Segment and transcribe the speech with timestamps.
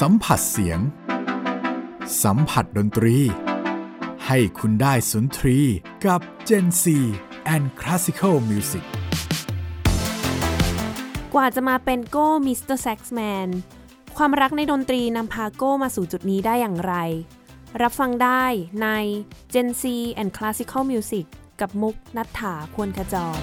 [0.00, 0.80] สัมผัสเสียง
[2.22, 3.16] สัมผัสดนตรี
[4.26, 5.58] ให้คุณได้สุนทรี
[6.06, 6.84] กับ Gen Z
[7.54, 8.84] and Classical Music
[11.34, 13.48] กว่าจะมาเป็นโก้มิสเตอร์แซ็กซ์แมน
[14.16, 16.94] ความรักในดนตรีนำพาโก้มาสู่จุดนี้ได้อย่างไร
[17.82, 18.44] รับฟังได้
[18.82, 18.88] ใน
[19.54, 19.82] Gen Z
[20.20, 21.26] and Classical Music
[21.60, 23.40] กับมุก ณัฏฐาควรขจร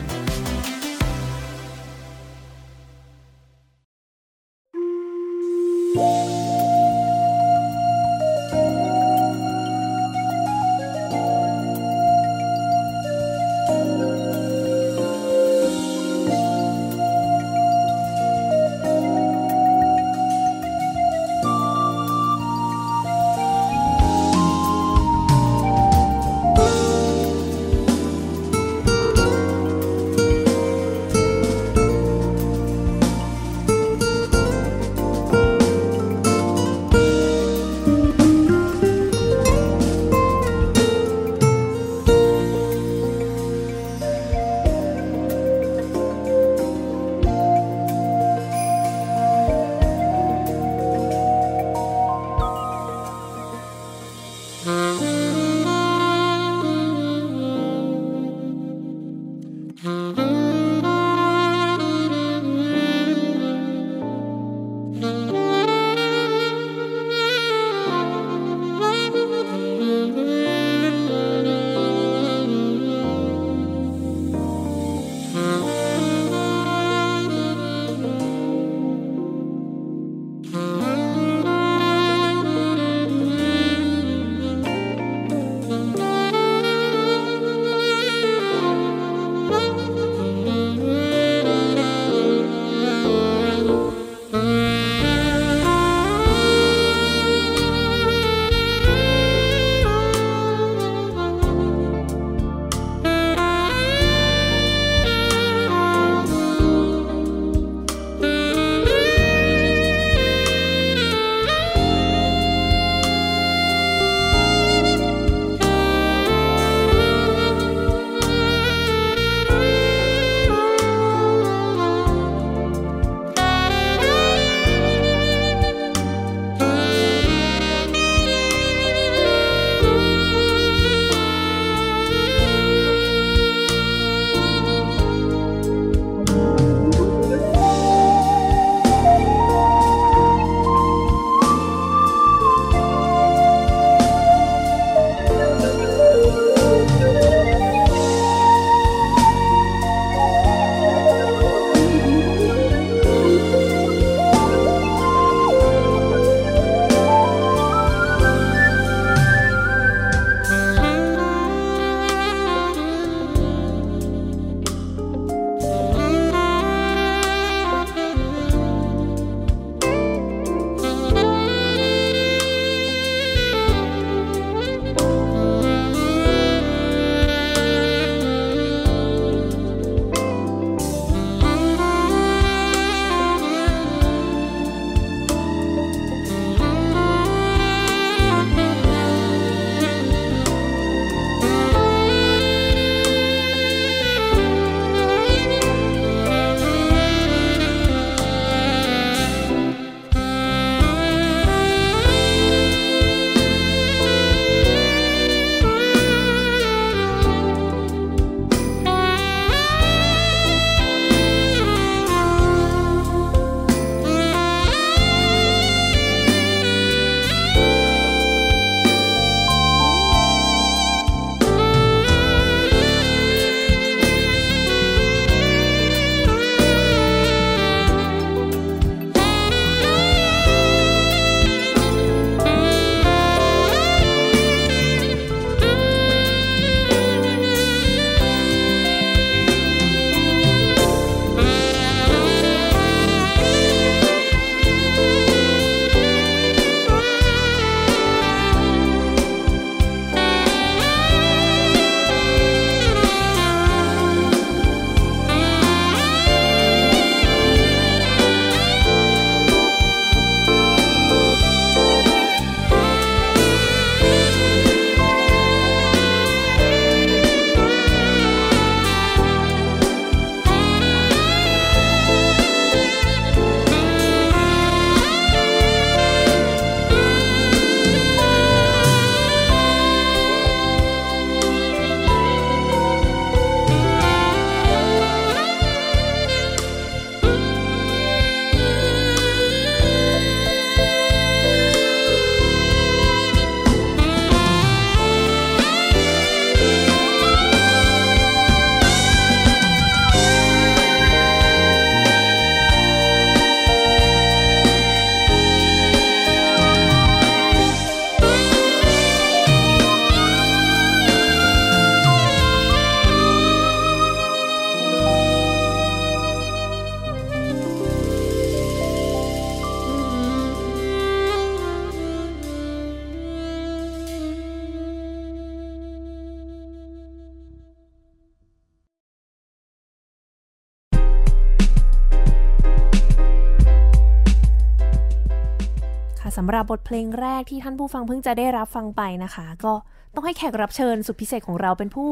[336.44, 339.74] สำหรับบทเพลงแรกที่ท่านผู้ฟังเพิ่งจะได้รับฟังไปนะคะ ก็
[340.16, 342.12] ต้องให้แขกรับเชิญสุดพิเศษของเราเป็นผู้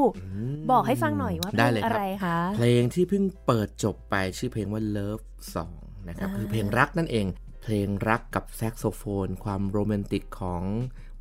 [0.72, 5.74] บอกให้ฟังหน่อยว่าเพลงได้เลยครับอะไรคะเพลงที่เพิ่งเปิดจบไปชื่อเพลงว่า Love Song
[6.07, 7.25] นะครับอ่าคือเพลงรักนั่นเอง
[7.63, 10.63] เพลงรักกับแซกโซโฟน ความโรแมนติกของ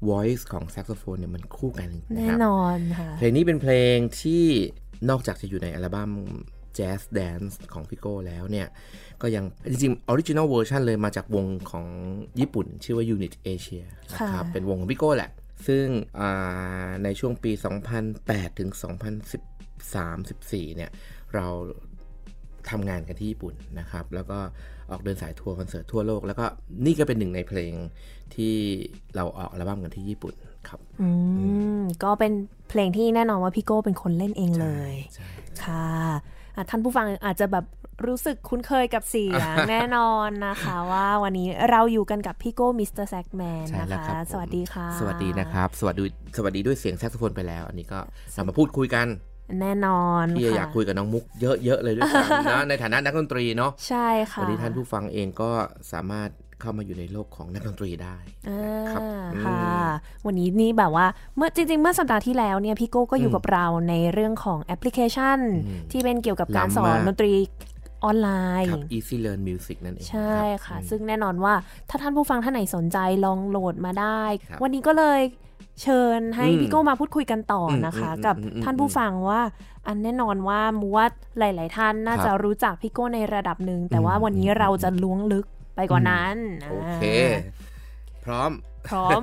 [0.08, 4.44] voice ของแซกโซโฟนเนี่ยมันคู่กันนะแน่ครับนอนค่ะเพลงนี้เป็นเพลงที่
[5.10, 6.10] นอกจากจะอยู่ในอัลบั้ม
[6.78, 8.66] Jazz Dance ของพี่โก้แล้วเนี่ย
[9.22, 11.86] ก็ยังจริงๆ Original Version เลยมาจากวงของ
[12.40, 15.30] ญี่ปุ่น ชื่อว่า Unit Asia นะครับค่ะเป็นวงของพี่โก้แหละ
[15.66, 15.86] ซึ่ง
[16.20, 17.52] อ่าในช่วงปี
[18.06, 18.70] 2008 ถึง
[19.54, 20.90] 2013 14 เนี่ย
[21.34, 21.46] เรา
[22.70, 24.38] ทำงานกันที่ญี่ปุ่นนะครับ แล้วก็
[24.90, 26.44] ออกเดินสายทัวร์คอนเสิร์ตทั่วโลก แล้วก็
[26.86, 27.72] นี่ก็เป็นหนึ่งในเพลง
[28.34, 28.54] ที่
[29.16, 30.34] เราออกอัลบั้มกันที่ญี่ปุ่น
[30.68, 31.08] ครับอื
[31.78, 32.32] มก็เป็น
[32.68, 35.28] เพลงที่แน่นอนว่าพี่โก้เป็นคนเล่นเองเลยใช่
[35.64, 37.64] ค่ะอะ ท่านผู้ฟังอาจจะแบบ
[38.06, 46.04] รู้สึกคุ้นเคยกับเสียงแน่นอนนะคะ ว่าวันนี้เราอยู่กันกับพี่โก้มิสเตอร์แซ็กซ์แมนใช่นะแล้วคะครับผมสวัสดีค่ะ สวัสดีนะครับ สวัสดี
[46.36, 47.98] สวัสดีด้วยเสียงแซกโซโฟนไปแล้ว อันนี้ก็
[48.34, 49.06] เรามาพูดคุยกัน
[49.60, 55.50] แน่นอนพี่ค่ะอยากคุยกับน้องมุกเยอะๆเลยด้วยซ้ำนะในฐานะนักดนตรีเนาะใช่ค่ะวันนี้ท่านผู้ฟังเองก็
[55.92, 56.28] สามารถ
[56.60, 58.16] เข้ามาอยู่ในโลกของนักดนตรีได้
[58.48, 58.60] อ่า
[58.90, 59.60] ครับอืมค่ะ
[60.26, 67.32] วันนี้นี่แบบว่าเมื่อจริง ๆ เมื่อสัปดาห์ที่แล้วเนี่ยพี่โก้ก็อยู่อืมกับเราในเรื่องของแอปพลิเคชันอืมที่เป็นเกี่ยวกับการล้ำสอนมากดนตรี
[68.04, 68.30] ออนไล
[68.62, 71.54] น์ครับ Easy Learn Music นั่นเอง ใช่รับค่ะอืมซึ่งแน่นอนว่า
[71.88, 75.20] ถ้าท่านผู้ฟังท่านไหนสนใจลองโหลดมาได้ครับวันนี้ก็เลย
[75.82, 79.40] เชิญให้อืมพี่โก้มาพูดคุยกันต่ออมนะคะอืมกับอืมอืมท่านผู้ฟังว่า
[79.86, 81.06] อันแน่นอนว่ามูว่า
[81.38, 86.36] หลาย ๆ ท่านน่าครับจะรู้จักพี่โก้ในระดับหนึ่งแต่อืมว่าวันนี้เราจะล้วงลึก ไปกว่านั้น
[86.70, 87.30] โอเค
[88.24, 88.50] พร้อม
[88.88, 89.20] พร้อม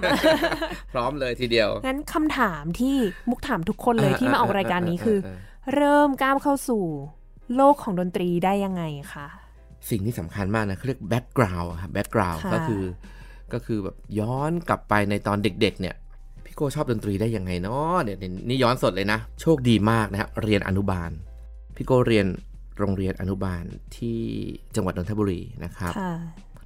[0.94, 2.96] พร้อมเลยทีเดียว งั้นคำถามที่
[3.30, 5.30] มุกถามทุกคนเลยที่มาออกรายการนี้คือเอ
[5.76, 6.84] เริ่มก้าวเข้าสู่
[7.56, 8.84] โลกของดนตรีได้ยังไง
[9.14, 9.28] คะ
[9.90, 12.84] สิ่งที่สำคัญมากนะเขาเรียก background ครับ background ค่ะก็คือ
[13.54, 15.96] ก็คือแบบย้อนกลับไปในตอนเด็ก ๆ เนี่ย
[16.46, 18.18] พี่โก้ชอบดนตรีได้ยังไงเนาะเนี่ย
[18.48, 21.12] นี่ย้อนสดเลยนะ โชคดีมากนะฮะเรียนอนุบาล
[21.76, 22.26] พี่โก้เรียน
[22.78, 23.64] โรงเรียนอนุบาล
[23.98, 24.20] ที่
[24.76, 26.14] จังหวัดนนทบุรีนะครับค่ะ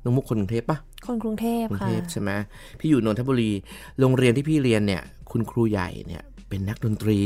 [0.04, 2.32] น้องมุกคนกรุงเทพปะคนกรุงเทพกรุงค่ะเทพใช่ไหม
[2.80, 3.52] พี่อยู่นนทบุรี
[4.00, 7.20] โรงเรียนที่พี่เรียนเนี่ย คุณครูใหญ่เนี่ยเป็นนักดนตรี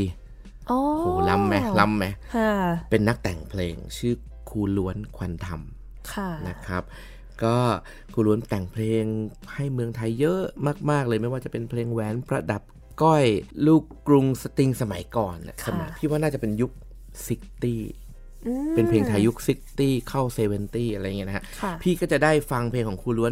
[0.68, 2.06] โอ้โหล้ำไหมล้ำไหม
[2.36, 2.52] ค่ะ
[2.90, 4.16] เป็นนักแต่งเพลงชื่อ
[4.50, 5.62] ครูล้วนควันธรรม
[6.14, 6.84] ค่ะนะครับ
[7.44, 7.58] ก็
[8.14, 9.04] ครูล้วนแต่งเพลง
[9.54, 10.42] ให้เมืองไทยเยอะ
[10.92, 12.62] มาก ๆ เลยไม่ว่าจะเป็นเพลงแหวนประดับ
[13.02, 13.26] ก้อย
[13.68, 16.72] ลูกกรุงสตริงสมัยก่อนน่ะค่ะสมัยพี่ว่าน่าจะเป็นยุค
[17.26, 18.05] sixty อืม
[18.76, 23.32] เป็นเพลงไทยยุค sixty เข้า seventy อะไรเงี้ยนะฮะค่ะพี่ก็จะได้ฟังเพลงของครูล้วน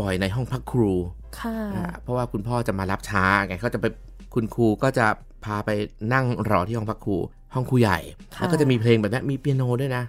[0.00, 0.92] บ่อยๆ ในห้องพักครู
[1.40, 3.86] ค่ะอ่าเพราะว่าคุณพ่อจะมารับช้าไงเขาจะไป
[4.34, 5.06] คุณครูก็จะ
[5.44, 5.70] พาไป
[6.12, 7.16] นั่งรอที่ห้องพักครู
[7.54, 7.98] ห้องครูใหญ่
[8.34, 10.04] ค่ะแล้วก็จะมีเพลงแบบนี้มีเปียโนด้วยนะ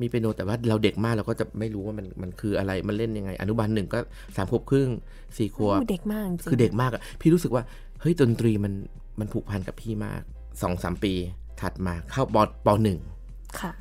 [0.00, 3.98] มีเปียโนแต่ว่าเราเด็กมากเราก็จะไม่รู้ว่ามันมันคืออะไรมันเล่นยังไง อนุบาลหนึ่งก็
[4.36, 4.90] สามขวบครึ่ง
[5.36, 7.62] สี่ขวบโอ้เด็กมากจริงคือเด็กมากอะพี่รู้สึกว่า
[8.00, 8.72] เฮ้ยดนตรีมัน
[9.20, 10.22] มันผูกพันกับพี่มาก
[10.62, 11.14] สองสามปี
[11.60, 12.36] ถัดมาเข้าป
[12.66, 13.17] ปหนึ่งค่ะ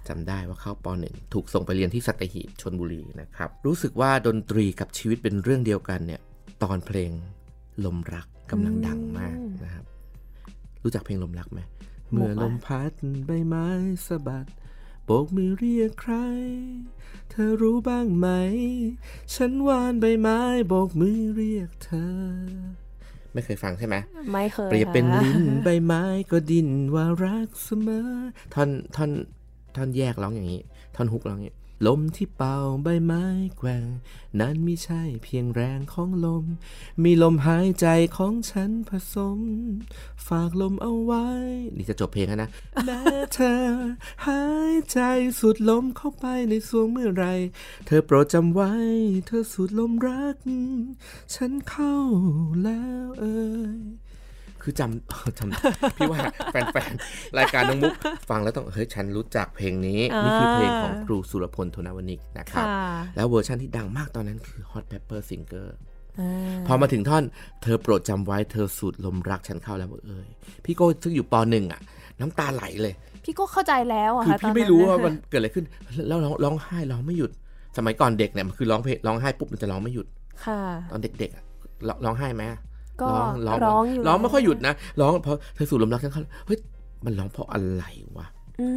[0.10, 6.22] จำได้ว่าเข้าปหนึ่งถูกส่งไปเรียนที่สัตหีบชนบุรีนะครับ รู้สึกว่าดนตรีกับชีวิตเป็นเรื่องเดียวกันเนี่ย
[6.64, 7.12] ตอนเพลง
[7.86, 9.86] ลมรักกำลังดังมากนะครับ
[10.84, 11.60] รู้จักเพลงลมรักไหม
[12.16, 12.92] มุเมื่กออะลมพัด
[13.26, 13.68] ใบไม้
[14.08, 14.48] สะบัด
[15.06, 16.14] โบกมือเรียกใคร
[17.30, 18.28] เธอรู้บ้างไหม
[19.36, 22.14] ฉันวานใบไม้โบกมือเรียกเธอ
[23.34, 23.96] ไม่เคยฟังใช่ไหม
[24.32, 28.10] ไม่เคยเปรียบเป็นค่ะลิ้นใบไม้ก็ดินว่ารักเสมอ
[28.54, 29.12] ท่อนท่อน
[29.78, 30.62] ท่อนแยกร้องอย่างนี้
[30.96, 31.56] ท่อนฮุกร้องอย่างนี้
[31.88, 33.26] ลมที่เป่าใบไม้
[33.58, 33.86] แกว่ง
[34.40, 36.46] นั้นไม่ใช่เพียงแรงของลม
[37.04, 39.40] มีลมหายใจของฉันผสม
[40.28, 41.28] ฝากลมเอาไว้
[41.78, 42.50] นี่จะจบเพลงแล้วนะ
[42.86, 43.02] แม้
[43.34, 43.64] เธอ
[44.28, 45.00] หายใจ
[45.40, 47.26] สูดลมเข้าไปในสวงเมื่อไร
[47.86, 48.74] เธอโปรดจำไว้
[49.28, 50.36] เธอสูดลมรัก
[51.36, 51.96] ฉันเข้า
[52.64, 53.80] แล้วเอ่ย
[54.70, 56.20] คือจำจำพี่ว่า
[56.52, 57.94] แฟนๆ รายการน้องมุก
[58.30, 62.80] ฟังแล้วต้อง เฮ้ย ฉันรู้จักเพลงนี้ นี่คือเพลงของครูสุรพลโทนวนิกนะครับค่ะ
[63.16, 65.68] แล้วเวอร์ชันที่ดังมากตอนนั้นคือ Hot Pepper Singer
[66.20, 67.24] อ่าพอมาถึงท่อน
[67.62, 70.28] เธอโปรดจำไว้เธอสูดลมรักฉันเข้าแล้วเอ่ย
[70.66, 71.82] พี่โก้ซึ่งอยู่ปหนึ่งอะ
[72.20, 72.94] น้ำตาไหลเลย
[73.24, 75.66] พี่ก็เข้าใจแล้วอะคือค่ะตอนพี่นั้นไม่รู้ว่ามันเกิดอะไรขึ้น
[76.08, 77.32] แล้วร้องร้องไห้ร้องไม่หยุด
[77.78, 80.08] สมัยก่อนเด็กเนี่ยมันคือร้องเพลงร้องไห้ปุ๊บมันจะร้องไม่หยุด
[80.46, 80.60] ค่ะ
[80.92, 81.44] ตอนเด็กๆอะ
[81.88, 82.44] ร้องร้องไห้ไหม
[83.02, 83.10] ก็
[83.48, 86.60] ร้องร้องอยู่ร้องไม่ค่อยหยุดแล้วนะร้องเพราะเธอสูดลมรักฉันเข้าเฮ้ย
[87.06, 87.84] มันร้องเพราะอะไร
[88.18, 88.28] วะ
[88.62, 88.68] อื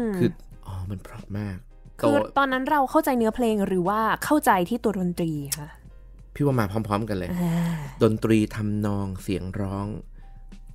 [0.00, 0.30] มคือ
[0.66, 1.56] อ๋อมันเพราะมาก
[1.98, 5.68] โตคือตอนนั้นเราเข้าใจเนื้อเพลงหรือว่าเข้าใจที่ตัวดนตรีค่ะ
[6.34, 7.52] พี่ว่ามาพร้อม ๆ กันเลยอ่า
[8.02, 9.86] ดนตรีทำนองเสียงร้อง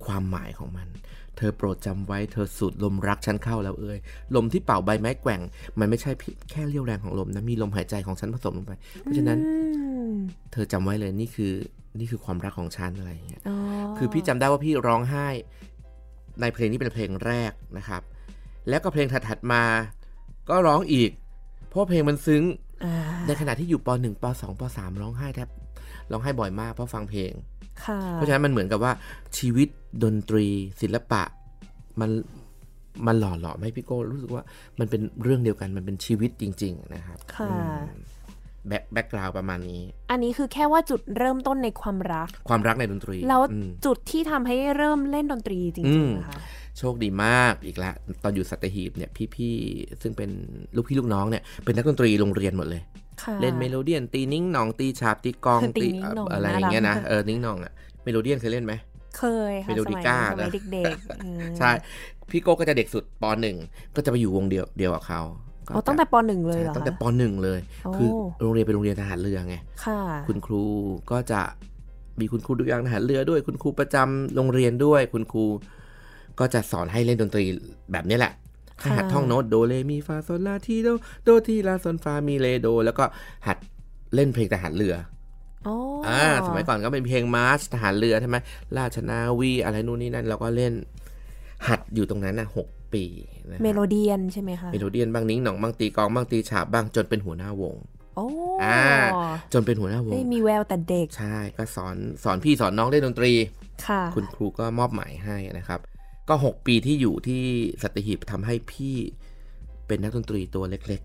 [0.04, 0.88] ความหมายของมัน
[1.36, 3.98] เธอโปรดจำไว้เธอสูดลมรักฉันเข้าแล้วเอ่ย
[4.34, 5.40] ลมที่เป่าใบไม้แกว่ง
[5.78, 6.10] มันไม่ใช่
[6.50, 9.73] แค่เรี่ยวแรงของลมนะมีลมหายใจของฉันผสมลงไป เพราะฉะนั้นอืม
[10.52, 11.52] เธอจำไว้เลยนี่คือ
[11.98, 13.56] นี่คือความรักของฉันอะไรอย่างเงี้ยอ๋อ
[13.98, 15.28] คือพี่จำได้ว่าพี่ร้องไห้
[16.40, 18.02] ในเพลงนี้เป็นเพลงแรกนะครับ
[18.68, 19.64] แล้วก็เพลงถัดๆมา
[20.48, 21.10] ก็ร้องอีก
[21.68, 22.42] เพราะเพลงมันซึ้ง
[22.84, 22.94] อ่า
[23.26, 25.48] ในขณะที่อยู่ป .1 ป .2 ป .3 ร้องไห้แทบ
[26.10, 27.32] ร้องไห้บ่อยมากเพราะฟังเพลง
[27.84, 28.92] ค่ะเพราะฉะนั้นมันเหมือนกับว่า
[29.38, 29.68] ชีวิต
[30.04, 30.46] ดนตรี
[30.80, 31.22] ศิลปะ
[32.00, 32.10] มัน
[33.06, 34.42] มันหล่อหลอมให้พี่โก้รู้สึกว่า
[34.78, 37.80] มันเป็นเรื่องเดียวกันมันเป็นชีวิตจริง ๆ นะครับ ค่ะอืม
[38.68, 46.38] back background ประมาณนี้ อันนี้คือแค่ว่าจุดเริ่มต้นในความรัก ความรักในดนตรี แล้วอืมจุดที่ทำให้เริ่มเล่นดนตรีจอืริงมๆนะคะ
[46.78, 47.92] โชคดีมากอีกละ
[48.22, 50.30] ตอนอยู่สัตหีบเนี่ยพี่ๆซึ่งเป็น
[50.76, 52.82] ลูกพี่ลูกน้องเนี่ยเป็นนักดนตรีโรงเรียนหมดเลย
[53.22, 57.72] ค่ะเล่นเมโลเดียน ตีนิ้งหน่องตีฉาบตีกลองตีนิ้งหน่องอะไรอย่างเงี้ยนะน่ารักเออนิ้งหน่องอะ
[58.04, 58.72] เมโลเดียนเคยเล่นไหม
[59.18, 61.70] เคยค่ะเมโลสดิมัยก้าสมัยเด็กๆนะเออใช่
[62.30, 63.56] พี่โก้ก็จะเด็กสุดปหนึ่ง
[63.96, 65.20] ก็จะไปอยู่วงเดียวเดียวกับเขา
[65.52, 68.08] ก็ อ๋อจะตั้งแต่ปหนึ่งเลยเหรอใช่ตั้งแต่คะปหนึ่งเลยโอ้คือ
[68.42, 70.62] โรงเรียนเป็นโรงเรียนทหารเรือไงค่ะ คุณครู
[71.10, 71.40] ก็จะ
[72.20, 75.44] มีคุณครูดูอย่างทหารเรือด้วย คุณครูประจำโรงเรียนด้วย คุณครู
[76.38, 77.44] ก็จะสอนให้เล่นดนตรี
[77.92, 78.32] แบบนี้แหละ
[78.80, 80.88] ให้หัดท่องโน้ตโดเรมีฟาโซลาทีโด
[81.24, 83.04] โดทีลาซอนฟามีเรโด แล้วก็
[83.46, 83.58] หัด
[84.14, 84.94] เล่นเพลงทหารเรือ
[85.66, 85.76] อ๋อ
[86.08, 88.36] อ่าสมัยก่อนก็เป็นเพลงมาร์ชทหารเรือใช่ไหม
[88.78, 90.72] ราชนาวีอะไรนู่นนี่นั่นเราก็เล่น
[91.68, 93.04] หัดอยู่ตรงนั้นนะหก ปี
[93.50, 97.74] นะเมโลเดียนใช่ไหมคะเมโลเดียนบ้างนิ้งหน่องบ้างตีกลองบ้างตีฉาบบ้างจนเป็นหัวหน้าวง
[98.16, 98.26] โอ้
[98.64, 98.80] อ่า
[99.52, 103.32] จนเป็นหัวหน้าวงได้มีแววแต่เด็ก ใช่ ก็สอนสอนพี่สอนน้องเล่นดนตรี
[103.86, 105.80] ค่ะ คุณครูก็มอบหมายให้นะครับ
[106.28, 107.42] ก็ 6 ปีที่อยู่ที่
[107.82, 108.96] สัตหีบทำให้พี่
[109.86, 111.02] เป็นนักดนตรีตัวเล็ก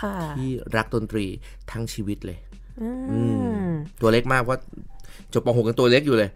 [0.00, 1.24] ค่ะๆที่รักดนตรี
[1.70, 2.38] ทั้งชีวิตเลย
[2.80, 3.20] อือื
[3.68, 3.70] ม
[4.00, 4.60] ตัวเล็กมากเพราะ
[5.32, 6.30] จบป .6 กันตัวเล็กอยู่เลย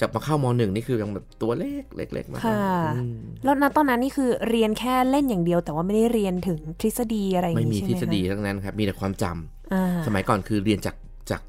[0.00, 2.58] จับมาเข้าม .1 นี่คือยังแบบตัวเล็กเล็กๆมากค่ะ
[2.96, 10.96] อืมแล้วณตอนนั้นนี่คือเรียนแค่เล่นอย่างเดียว แต่ว่าไม่ได้เรียนถึงทฤษฎีอะไรอย่างไม่นี้มีใช่ไหทมฤษฎีทั้งนั้นครับ มีแต่ความจำอ่าสมัยก่อนคือเรียนจาก
[11.30, 11.40] จาก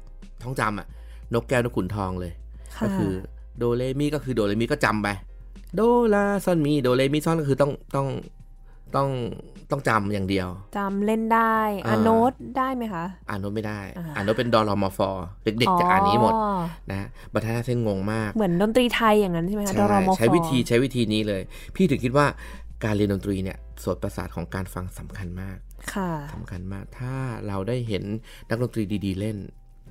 [0.42, 0.86] ท้องจำอะ
[1.34, 2.32] นกแก้วนกขุนทองเลย
[2.76, 3.12] ค่ะก็คือ
[3.58, 5.08] โดเรมีก็คือโดเรมีก็จำไป
[5.76, 5.80] โด
[6.14, 8.06] ลาซอนมีโดเรมีซอนก็คือต้องต้อง
[8.96, 9.08] ต้อง
[9.70, 15.10] ต้องจำอย่างเดียวจำเล่นได้อ่าอ่านโน้ตได้ไหมคะ อ่านโน้ตไม่ได้อ่าอ่านโน้ตเป็นดอลมอฟอ
[15.44, 16.34] เด็กๆจะอ่านนี้หมด
[16.90, 21.42] นะบัตรเส้นงงมาก เหมือนดนตรีไทยอย่างนั้นใช่ไหมคะใช่ดรมฟใช้วิธีใช้วิธีนี้เลย
[21.74, 22.26] พี่ถึงคิดว่า
[22.84, 25.58] การเรียนดนตรีเนี่ยโสตประสาทของการฟังสำคัญมาก
[25.94, 27.14] ค่ะสำคัญมาก ถ้า
[27.46, 28.04] เราได้เห็น
[28.48, 29.36] นักดนตรีดี ๆ เล่น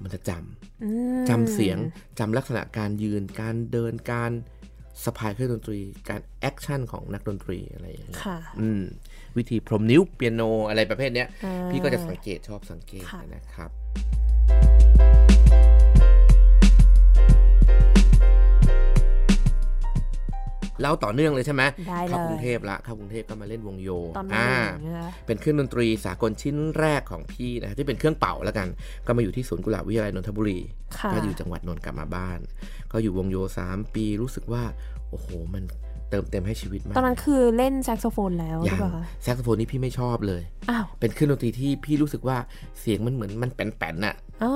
[0.04, 0.90] มันจะจำอื
[1.22, 1.78] มจำเสียง
[2.20, 4.32] จำลักษณะการยืนการเดินการ
[5.06, 5.80] สะพายเครื่องดนตรี
[6.10, 8.82] การ action ของนักดนตรีอะไรอย่างเงี้ยค่ะอืม
[9.38, 13.70] วิธีพรมนิ้วเปียโนอะไรประเภทเนี้ยอ่าพี่ก็จะสังเกตชอบสังเกตค่ะนะครับ
[20.82, 24.50] เล่าต่อเนื่องเลยใช่ไหมได้เลเข้ากรุงเทพละเข้ากรุงเทพก็มาเล่นวงโยตอนมอ่า
[24.82, 28.68] หนึ่งนะคะเป็นเครื่องดนตรีสากลชิ้นแรกของพี่นะที่เป็นเครื่องเป่าแล้วกัน
[29.06, 30.60] ก็มาอยู่ที่ศูนย์กุหลาบวิทยาลัยนนทบุรี
[30.98, 32.40] ค่ะก็อยู่จังหวัดนนท์กลับมาบ้าน
[32.92, 34.64] ก็อยู่วงโยสามปีรู้สึกว่า
[35.10, 35.64] โอ้โหมัน
[36.10, 42.38] เติมเต็มให้ชีวิตมาก ตอนนั้นคือเล่นแซกโซโฟนแล้วหรือยังเปล่าคะแซกโซโฟนนี่พี่ไม่ชอบเลย อ้าว เป็นเครื่องดนตรีที่พี่รู้สึกว่า
[42.80, 44.54] เสียงมันเหมือนมันแป่นๆน่ะอ๋อ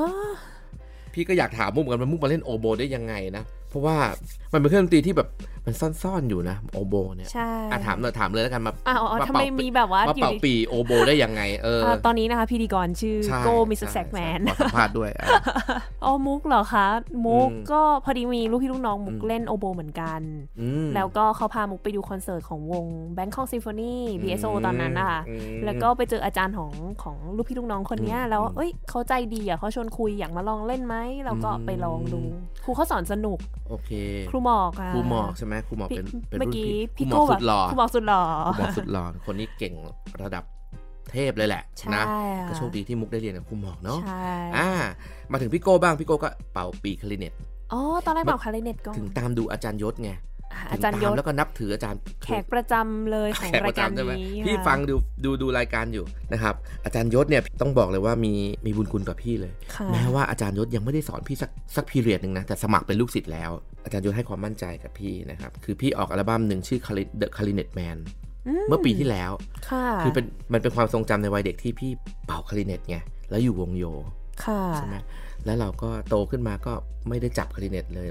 [1.14, 3.98] พี่ก็อยากถามมุกเหมือนกันว่ามุกมาเล่นโอโบได้ยังไงนะ เพราะว่า
[4.54, 5.28] มันเป็นเครื่องดนตรีที่แบบ
[5.66, 15.26] มันซ่อนๆอยู่นะโอโบเนี่ยใช่อะถามเลยถามเลยแล้วกันมาอ้าวอ๋อมาทำไมเป่ามีแบบว่ามาอยู่เป่าดีปีโอโบได้ยังไงเอออ่าตอนนี้นะคะพิธีกรชื่อใช่โกมิสเตอร์ใช่แซกแมนใช่ขอสัมภาษณ์ด้วยอะ
[16.04, 16.88] อ๋อมุกเหรอคะ
[17.26, 20.22] มุกอืมก็พอดีมีลูกพี่ลูกน้องมุกอืมเล่นโอโบเหมือนกัน
[20.62, 22.86] อืมแล้วก็เขาพามุกไปดูคอนเสิร์ตของวง
[23.18, 26.72] Bangkok Symphony BSO ตอนนั้นนะคะอืมแล้วก็ไปเจออาจารย์ของ
[27.04, 32.22] ของลูกพี่ลูกน้องคนเนี้ยอืมแล้วอืมเอ้ยเขาใจดีอะเขาชวนคุยอยากมาลองเล่นไหมเราก็อืมไปลองดู
[32.64, 33.40] ครูเขาสอนสนุก
[33.72, 33.92] โอเค
[34.32, 39.74] ครูหมอกอะครูหมอกใช่ไหมครูหมอกพี่เป็นเป็นเมื่อรุ่นกี้พี่ครูพี่หมอโก้กแบสุบดหล่อครูหมอกสุดหล่อครูหมอกสุดหล่อคนนี้เก่ง
[40.24, 40.44] ระดับ
[41.12, 44.70] เทพเลยแหละใช่นะค่ะก็โชคดีที่มุกได้เรียนกับครูหมอกเนาะใช่อ่า
[45.32, 47.34] มาถึงพี่โก้บ้างพี่โก้ก็เป่าปีคลาริเนต
[47.74, 50.12] อ๋อตอนแรกบอกคาริเนตก่อนถึงตามดูอาจารย์ยศไง
[50.70, 56.56] อะถึอางจารย์ยตามศแล้วก็นับถืออาจารย์แขกประจำเลยของแขกปรายระการจำใช่ไหมนี้พี่ค่ะฟังดูดูดูรายการอยู่นะครับ
[56.86, 58.34] อาจารย์ยศเนี่ยต้องบอกเลยว่ามี
[58.66, 63.52] มีบุญคุณกับพี่เลยค่ะแม้ว่าอาจารย์ยศยังไม่ได้สอนพี่สักสักพีเรียดหนึ่งนะแต่สมัครเป็นลูกศิษย์แล้ว
[63.84, 66.80] อาจารย์ยศให้ความมั่นใจกับพี่นะครับคือพี่ออกอัลบั้มหนึ่งชื่อ
[67.22, 67.98] The Clarinet Man
[68.68, 69.32] เมื่อปีที่แล้ว
[69.70, 71.92] ค่ะคือเป็นมันเป็นความทรงจำในวัยเด็กที่พี่
[72.26, 72.98] เป่าคลาริเนตไง
[73.30, 73.86] แล้วอยู่วงโย
[74.46, 74.96] ค่ะใช่ไหม
[75.46, 76.74] แล้วเราก็โตขึ้นมาก็
[77.10, 78.08] ไม่ได้จับคลาริเนตเลย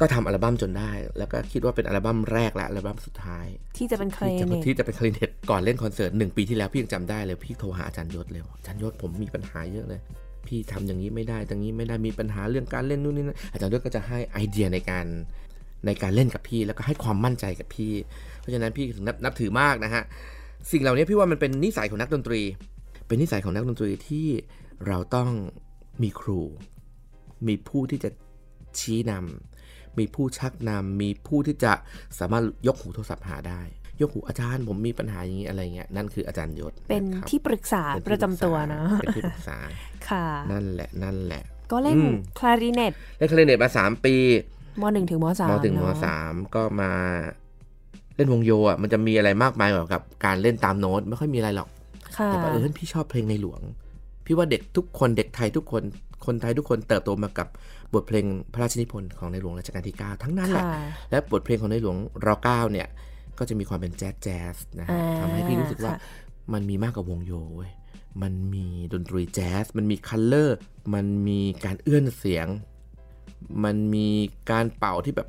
[0.00, 10.00] ก็ทำอัลบั้มจนได้ แล้วก็คิดว่าเป็นอัลบั้มแรกและอัลบั้มสุดท้าย ที่จะเป็นคาริที่จะเนตที่จะเป็นคลาริเนตก่อนเล่นคอนเสิร์ตหนึ่งปีที่แล้วพี่ยังจำได้เลยพี่โทรหาอาจารย์ยศเลยว่าอาจารย์ยศผมมีปัญหาเยอะเลย
[10.46, 15.06] พี่ทำอย่างนี้ไม่ได้อย่างนี้ไม่ได้มีปัญหาเรื่องการเล่นนู่นนี่นั่นอาจารย์ยศก็จะให้ไอเดียในการ
[15.86, 17.92] ในการเล่นกับพี่แล้วก็ให้ความมั่นใจกับพี่
[18.40, 20.02] เพราะฉะนั้นพี่ถึงนับนับถือมากนะฮะ
[20.70, 22.40] สิ่งเหล่านี้พี่ว่ามันเป็นนิสัยของนักดนตรี
[23.06, 24.26] เป็นนิสัยของนักดนตรีที่
[24.86, 25.30] เราต้อง
[26.02, 26.40] มีครู
[27.46, 28.10] มีผู้ที่จะ
[28.78, 29.47] ชี้นำ
[30.00, 31.72] มีผู้ชักนำมีผู้ที่จะ
[32.18, 33.60] สามารถยกหูโทรศัพท์หาได้
[34.00, 39.58] ยกหูอาจารย์ผมมีปัญหาอย่างนี้อะไรเงี้ยนั่นคืออาจารย์ยศ เป็นครับที่ปรึกษาเป็นประจำตัวนะเป็นที่ปรึกษา
[40.08, 44.14] ค่ะ นั่นแหละนั่นแหละ ก็เล่นอืมคลาริเนตเล่นคลาริเนตมาสามปี
[44.80, 46.90] มหนึ่งถึงมสามมถึงมเนอะสามก็มา
[48.16, 51.68] เล่นวงโยอะมันจะมีอะไรมากมายกว่ากับการเล่นตามโน้ตไม่ค่อยมีอะไรหรอก
[52.16, 53.60] ค่ะแต่ว่าเออพี่ชอบเพลงในหลวง
[54.24, 55.82] พี่ว่าเด็กทุกคนเด็กไทยทุกคน
[56.26, 57.48] คนไทยทุกคนเติบโตมากับ
[57.94, 61.96] บทเพลงพระราชนิพนธ์ของในหลวงรัชกาลที่ 9 ทั้งนั้นแหละค่ะและบทเพลงของในหลวง
[62.26, 62.88] ร9เนี่ย
[63.38, 66.00] ก็จะมีความเป็นแจ๊สแจ๊สนะฮะอ่าทำให้พี่รู้สึกว่าค่ะ
[66.52, 67.70] มันมีมากกว่าวงโยเว้ย
[68.22, 70.58] มันมีดนตรีแจ๊ส มันมีคัลเลอร์
[70.94, 72.46] มันมีการเอื้อนเสียง
[73.64, 74.08] มันมี
[74.50, 75.28] การเป่าที่แบบ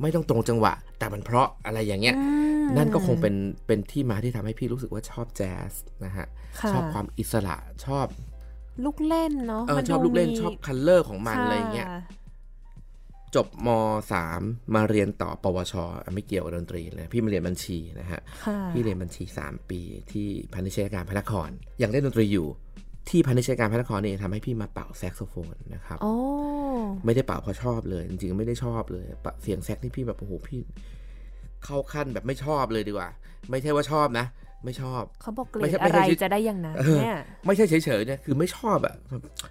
[0.00, 2.26] ไม่ต้องตรงจังหวะ แต่มันเพราะอะไรอย่างเงี้ยอื
[2.62, 3.34] มนั่นก็คงเป็น
[3.66, 5.72] เป็นที่มาที่ทำให้พี่รู้สึกว่าชอบแจ๊ส
[6.04, 6.26] นะฮะ
[6.60, 8.06] ค่ะชอบความอิสระ ชอบ
[8.84, 11.98] ลูกเล่นเนาะเออมันชอบดูลูกเล่นมีชอบ color ของมันอะไรเงี้ยค่
[13.34, 13.68] จบม
[14.12, 14.40] สาม
[14.74, 19.80] มาเรียนต่อปวชอะไม่เกี่ยวกับดนตรีเลยพี่มาเรียนบัญชีนะฮะค่ะพี่เรียนบัญชี 3 ปี
[20.12, 21.48] ที่พาณิชยการพระนคร
[21.82, 22.48] ยังเล่นดนตรีอยู่
[23.08, 26.14] ที่พาณิชยการพระนครนี่ทำให้พี่มาเป่าแซกโซโฟนนะครับโอ้
[27.04, 30.60] ไม่ได้เป่าเพราะชอบเลย จริงๆไม่ได้ชอบเลยปะเสียงแซกนี่พี่แบบโอ้โหพี่
[31.64, 33.08] เข้าขั้นแบบไม่ชอบเลยดีกว่า
[33.50, 34.26] ไม่ใช่ว่าชอบนะ
[34.64, 38.94] ไม่ชอบเขาบอกเกรไม่ดใช่ไม่อะใช่ไรชื่อจะได้อย่างนั้นเออเนี่ยไม่ใช่เฉยๆเนี่ยคือไม่ชอบอะ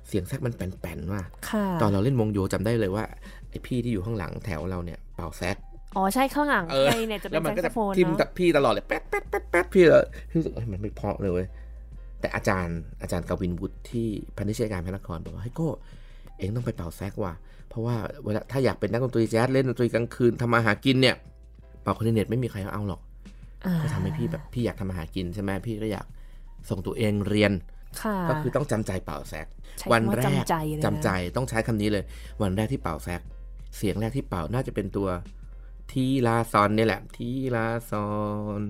[0.07, 3.03] เสียงแซกมันแป่นๆว่ะค่ะตอนเราเล่นวงโยจำได้เลยว่า
[3.49, 5.57] ไอพี่ที่อยู่ข้างหลังแถวเราเนี่ยเป่าแซก
[5.95, 11.47] อ๋อใช่ข้างหลังเออใครเนี่ยจะเป็แล้นวมันแซก็กจะโซโฟนทิมเนาะกับพี่ตลอดเลยแป๊ดแป๊ดแป๊ดแป๊ดพี่เลยพี่รู้สึกเอ้ยมันไม่เพราะเลยเว้ย
[12.19, 15.67] แต่อาจารย์อาจารย์กวินวุฒิที่พันธิชยการพระนครบอกว่าเฮ้ยโก็
[16.37, 17.33] เองต้องไปเป่าแซกว่ะ
[17.69, 21.15] เพราะว่าเวลาถ้าอยากเป็นนักดนตรีแจ๊สเล่นดนตรีกลางคืนทำมาหากินเนี่ย
[21.81, 23.12] เป่าคลาริเนตไม่มีใครเอาหรอกอ่า
[23.83, 26.05] ก็ทำให้พี่แบบพี่อยากทำมาหากินใช่ไหมพี่ก็อยาก
[26.69, 27.51] ส่งตัวเองเรียน
[28.01, 29.47] ค่ะก็คือต้องจำใจเป่าแซก
[29.79, 32.03] ใช้วันคำว่าแรกจำใจเลยนะจำใจต้องใช้คำนี้เลย
[32.41, 33.21] วันแรกที่เป่าแซก
[33.77, 35.07] เสียงแรกที่เป่าน่าจะเป็นตัว
[35.91, 38.07] ทีลาซอนเนี่ยแหละ ทีลาซอ
[38.59, 38.61] น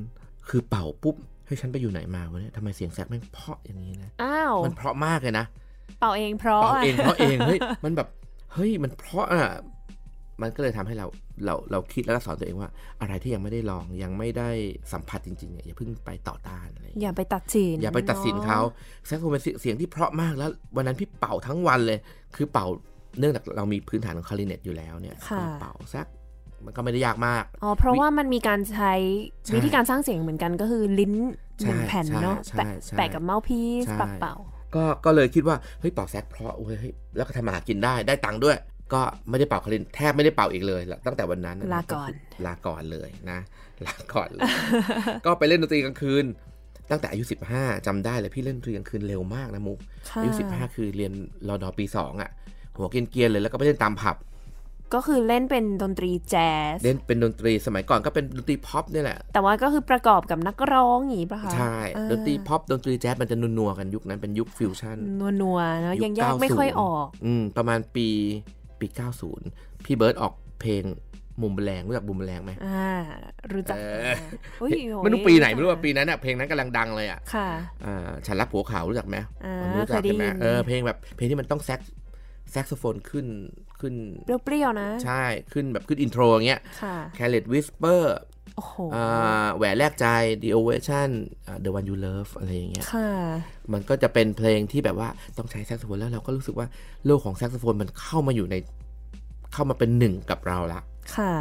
[0.49, 5.45] คือเป่าปุ๊บเฮ้ยฉันไปอยู่ไหนมาวะเนี่ยทำไมเสียงแซกแม่งเพราะอย่างนี้นะอ้าวมันเพราะมากเลยนะ
[5.99, 8.07] เป่าเองเพราะเป่าอะเองเพราะเองเฮ้ยมันแบบ
[8.53, 9.43] เฮ้ยมันเพราะอะ
[10.41, 11.07] มันก็เลยทำให้เรา
[11.45, 12.69] เราเราคิดแล้วก็สอนตัวเองว่า
[13.01, 14.49] อะไรที่ยังไม่ได้ลองยังไม่ได้
[14.91, 18.73] สัมผัสจริงๆเนี่ยอย่าเพิ่งไปต่อต้านอะไรอย่างเงี้ยอย่าไปตัดสิน อย่าไปตัดสินเขาอะ
[19.05, 21.99] แซกโซโฟนเป็นเสียงที่เพราะมากแล้ว วันนั้นพี่เป่าทั้งวันเลย
[22.35, 22.67] คือเป่า
[23.19, 26.07] เนื่องจากเรามีพื้นฐานของคลาริเนตอยู่แล้วเนี่ยค่ะก็เป่าแซก
[26.65, 28.93] มันก็ไม่ได้ยากมาก อ๋อ เพราะว่ามันมีการใช้
[29.45, 31.13] ใช่วิธีการสร้างเสียงเหมือนกันก็คือลิ้น
[31.63, 34.35] หนึ่งใช่แผ่นเนาะใช่แปะใช่แปะกับเมาส์พีซใช่ปักเป่า
[34.75, 38.57] ก็ก็เลยคิดว่าเฮ้ยเป่าแซกเพราะเว้ยเฮ้ยแล้วก็ทำมาหากินได้ได้ตังค์ด้วย
[38.93, 42.11] ก็ไม่ได้เป่าคลารินแทบไม่ได้เป่าอีกเลยตั้งแต่วันนั้นลาก่อน
[42.45, 43.39] ลาก่อนเลยนะ
[43.85, 44.49] ลาก่อนเลย
[45.25, 46.25] ก็ไปเล่นดนตรีกลางคืน
[46.91, 47.23] ตั้งแต่อายุ
[47.55, 51.11] 15จำได้เลยพี่เล่นดนตรีกลางคืนเร็วมากนะมุกค่ะอายุ 15 คือเรียน
[51.47, 52.29] รอดอปีสองอะ
[52.75, 54.17] หัวเกรียนๆเลยแล้วก็ไปเล่นตามผับ
[54.93, 64.97] ก็คือเล่นเป็นดนตรีแจ๊สเล่นเป็นดนตรีสมัยก่อนก็เป็นดนตรีพ็อปนี่แหละ แต่ว่าก็คือประกอบกับนักร้องอย่างนี้ป่ะคะใช่อ่าดนตรีพ็อปดนตรีแจ๊สมันจะนัวๆกันยุคนั้นเป็นยุคฟิวชั่น
[65.41, 68.07] นัวๆเนาะยุคยังแยกไม่90ค่อยออก อืมประมาณปี
[68.83, 68.87] ปี
[69.37, 70.83] 90 พี่เบิร์ดออกเพลงบู
[71.41, 72.93] มเมอแรงรู้จักบูมเมอแรงไหมอ่า
[73.53, 74.13] รู้จักเออ
[74.61, 77.47] อุ๊ยโหไม่รู้ปีไหนไม่รู้ว่าปีนั้นอะเพลงนั้นกำลังดังเลยอะค่ะ
[77.85, 81.79] อ่าฉันรักผัวเขารู้จักไหมอ่ารู้จักเคยได้ใช่ไหมเออเพลงแบบเพลงที่มันต้องแซก
[82.51, 83.25] แซกโซโฟนขึ้น
[83.79, 83.93] ขึ้น
[84.25, 86.95] เปรี้ยวๆนะ ใช่ขึ้นแบบขึ้น intro อย่างเงี้ยค่ะ
[88.61, 90.05] แคลเลตวิสเปอร์โอ้โหแหวนแลกใจ
[90.43, 91.09] The Ovation
[91.47, 93.09] อ่า The One You Love อะไรอย่างเงี้ยค่ะ
[93.73, 96.67] มันก็จะเป็นเพลงที่แบบว่าต้องใช้แซกโซโฟนแล้วเราก็รู้สึกว่า
[97.05, 98.55] โลกของแซกโซโฟนมันเข้ามาอยู่ใน
[99.53, 100.81] เข้ามาเป็นหนึ่งกับเราละ
[101.17, 101.33] ค่ะ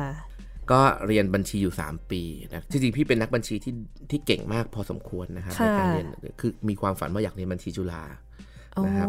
[0.73, 3.75] ก็เรียนบัญชีอยู่ 3 ปีนะจริงๆพี่เป็นนักบัญชีที่
[4.11, 6.07] ที่เก่งมากพอสมควรนะครับในค่ะการเรียน
[6.41, 8.03] คือมีความฝันว่าอยากเรียนบัญชีจุฬา
[8.75, 9.09] โอ้นะครับ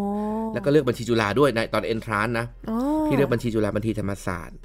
[0.54, 4.58] แล้วก็เลือกบัญชีจุฬาด้วยในตอนเอนทรานนะอ๋อพี่เลือกบัญชีจุฬาบัญชีธรรมศาสตร์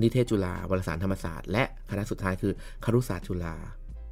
[0.00, 2.52] นิเทศจุฬาวารสารธรรมศาสตร์ และคณะสุดท้ายคือ
[2.84, 3.54] ครุศาสตร์จุฬา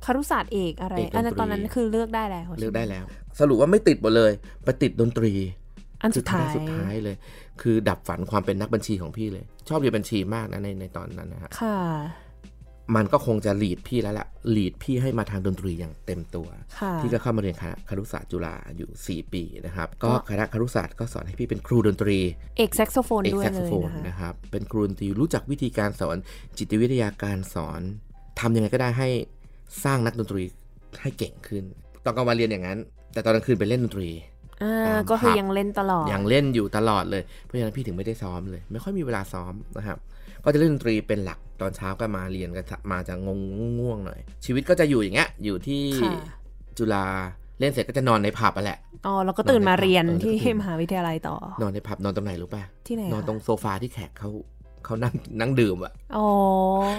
[0.05, 3.05] คารุศาสตร์เอกอะไรเอกดนตรีอันนั้นตอนนั้นคือเลือกได้แล้วเลือกได้ใช่หมแล้ว
[3.40, 4.33] สรุปว่าไม่ติดหมดเลย
[4.64, 5.33] ไปติดดนตรี
[6.03, 7.16] อันสุดท้ายคือคณะสุดท้ายเลย
[7.62, 11.79] คือดับฝันความเป็นนักบัญชีของพี่เลย ชอบเรียนบัญชีมากนะในในตอนนั้นนะฮะค่ะ
[12.96, 14.26] มันก็คงจะ lead พี่แล้วล่ะ
[14.57, 16.48] lead พี่ให้มาทางดนตรีอย่างเต็มตัว
[16.79, 22.18] ค่ะพี่ก็เข้ามาเรียนคณะครุศาสตร์จุฬาอยู่ 4 ปีนะครับ ก็คณะครุศาสตร์ก็สอนให้พี่เป็นครูดนตรี
[22.57, 26.16] เอกแซกโซโฟนเอกด้วยแซกเลโซยโฟนเลยนะคะนะครับ เป็นครูดนตรีรู้จักวิธีการสอน
[26.59, 27.81] จิตวิทยาการสอน
[28.40, 29.09] ทำยังไงก็ได้ให้
[29.85, 30.42] สร้างนักดนตรี
[31.03, 31.64] ให้เก่งขึ้น
[32.05, 32.79] ตอนกลางวันเรียนอย่างนั้น
[33.12, 34.09] แต่ตอนกลางคืนไปเล่นดนตรี
[34.62, 39.98] อ่าตามก็คือผับยังเล่นตลอด ยังเล่นอยู่ตลอดเลย เพราะฉะนั้นพี่ถึงไม่ได้ซ้อมเลย ไม่ค่อยมีเวลาซ้อมนะครับ
[40.44, 43.38] ก็จะเล่นดนตรีเป็นหลักตอนเช้าก็มาเรียนกันมาจะงง
[43.79, 46.12] ง่วงๆหน่อย ชีวิตก็จะอยู่อย่างเงี้ยอยู่ที่ค่ะ
[46.79, 47.05] จุฬา
[47.61, 54.31] เล่นเสร็จก็จะนอนในผับอะแหละ อ๋อ แล้วก็ตื่นมาเรียนเออแล้วก็ที่ตื่นมหาวิทยาลัยต่อ นอนในผับนอนตรงไหนรู้ป่ะ ที่ไหน นอนคะตรงโซฟาที่แขกเขา
[54.85, 56.26] เขานั่งนั่งดื่มอะอ๋อ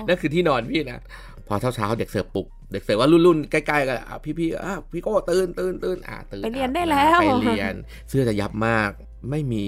[0.07, 0.99] นั่นคือที่นอนพี่นะ
[1.47, 7.73] พอเช้าเช้าๆเด็กเสิร์ฟปลุก เด็กเสิร์ฟว่ารุ่นรุ่นๆใกล้ๆกันอะพี่พี่ๆอะพี่โก้ตื่นตื่นตื่นอะตื่นไปเรียนอะได้แล้ว ไปเรียน
[8.09, 8.89] เสื้อจะยับมาก
[9.29, 9.65] ไม่มี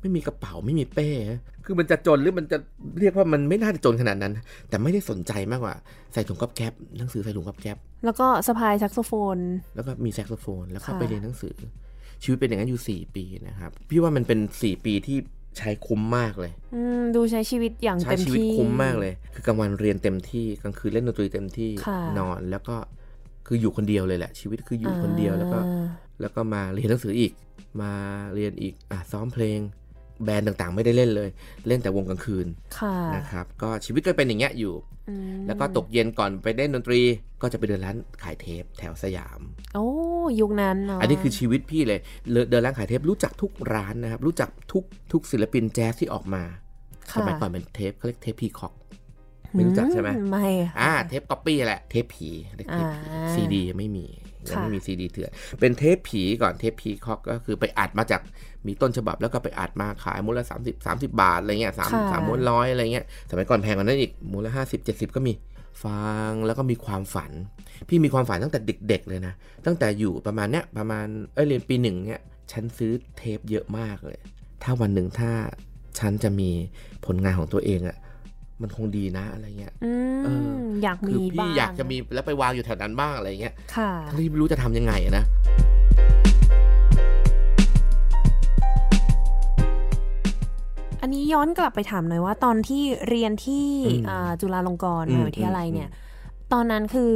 [0.00, 1.10] ไม่มีกระเป๋าไม่มีเป้
[1.64, 2.58] คือมันจะจนหรือมันจะ
[3.00, 4.32] เรียกว่ามันไม่น่าจะจนขนาดนั้น
[4.68, 5.74] แต่ไม่ได้สนใจมากกว่า
[6.12, 9.38] ใส่ถุงก๊อบแก๊บหนังสือใส่ถุงก๊อบแก๊บแล้วก็สะพายแซกโซโฟน
[9.76, 11.54] แล้วก็มีแซกโซโฟน แล้วก็ค่ะไปเรียนหนังสือ
[12.22, 15.18] ชีวิตเป็นอย่างนั้นอยู่ 4 ปีนะครับ พี่ว่ามันเป็น 4 ปีที่
[15.58, 22.76] ใช้คุ้มมากเลย อืมดูใช้ชีวิตอย่างใช้เต็มชีวิตที่คุ้มมากเลย คือกลางวันเรียนเต็มที่กลางคืนเล่นดนตรีเต็มที่ค่ะนอนแล้วก็
[23.46, 25.86] คืออยู่คนเดียวเลยแหละ ชีวิตคืออยู่คนเดียวแล้วก็อ่า
[26.20, 27.32] แล้วก็มาเรียนหนังสืออีก
[27.80, 27.92] มา
[28.34, 29.60] เรียนอีกอะซ้อมเพลง
[30.22, 31.28] band ต่างๆ ไม่ได้เล่นเลย
[31.68, 32.46] เล่นแต่วงกลางคืน
[32.78, 34.74] ค่ะนะครับก็ชีวิตก็เป็นอย่างเงี้ยอยู่
[35.08, 37.00] อืมแล้วก็ตกเย็นก่อนไปเล่นดนตรี
[37.42, 39.40] ก็จะไปเดินร้านขายเทปแถวสยาม
[39.74, 39.86] โอ้
[40.40, 42.00] ยุคนั้นเนาะอันนี้คือชีวิตพี่เลย
[42.30, 48.74] เลเดินร้านขายเทปรู้จักทุกร้านนะครับ รู้จักทุกทุกศิลปินแจ๊สที่ออกมาค่ะสมัยก่อนเป็นเทปเขาเรียกเทป Peacock
[49.52, 50.48] ไม่รู้จักใช่ไหมไม่
[50.80, 54.06] อ่าค่ะเทปก๊อปปี้แหละเทปผีเรียกเทปผีอ่าซีดียังไม่มี
[54.50, 55.30] ยังไม่ค่ะมีซีดีเถื่อน
[55.60, 58.20] เป็นเทปผีก่อนเทปพีคอกก็คือไปอัดมาจาก
[58.66, 65.32] มีต้นฉบับแล้วก็ไปอัดมาขายมูลละสามสิบสามสิบาทอะไรเงี้ยสามสามม้วนร้อยอะไรเงี้ยสมัยก่อนแพงกว่านั้นอีกมูลละห้าสิบเจ็ดสิบก็มี
[65.84, 67.32] ฟังแล้วก็มีความฝัน
[67.88, 69.34] พี่มีความฝันตั้งแต่เด็ก ๆ เลยนะ
[69.66, 74.18] ตั้งแต่อยู่ประมาณเนี้ยประมาณเอ้ยเรียนปีหนึ่งเนี้ยฉันซื้อเทปเยอะมากเลย
[74.62, 75.30] ถ้าวันหนึ่งถ้า
[75.98, 76.50] ฉันจะมี
[77.06, 77.96] ผลงานของตัวเองอะ
[78.62, 79.92] มันคงดีนะอะไรเงี้ยอื
[80.24, 85.24] เออมอยากคืมีอพี่บ้างอยากจะมีแล้วไปวางอยู่แถวนั้นบ้างอะไรเงี้ยค่ะทั้งที่ไม่รู้จะทำยังไงอะนะ
[91.00, 93.66] อันนี้ย้อนกลับไปถามหน่อยว่าตอนที่เรียนที่
[94.08, 95.88] อ่าจุฬาลงกรณ์มหาวิทยาลัยเนี่ย
[96.52, 97.14] ตอนนั้นคือ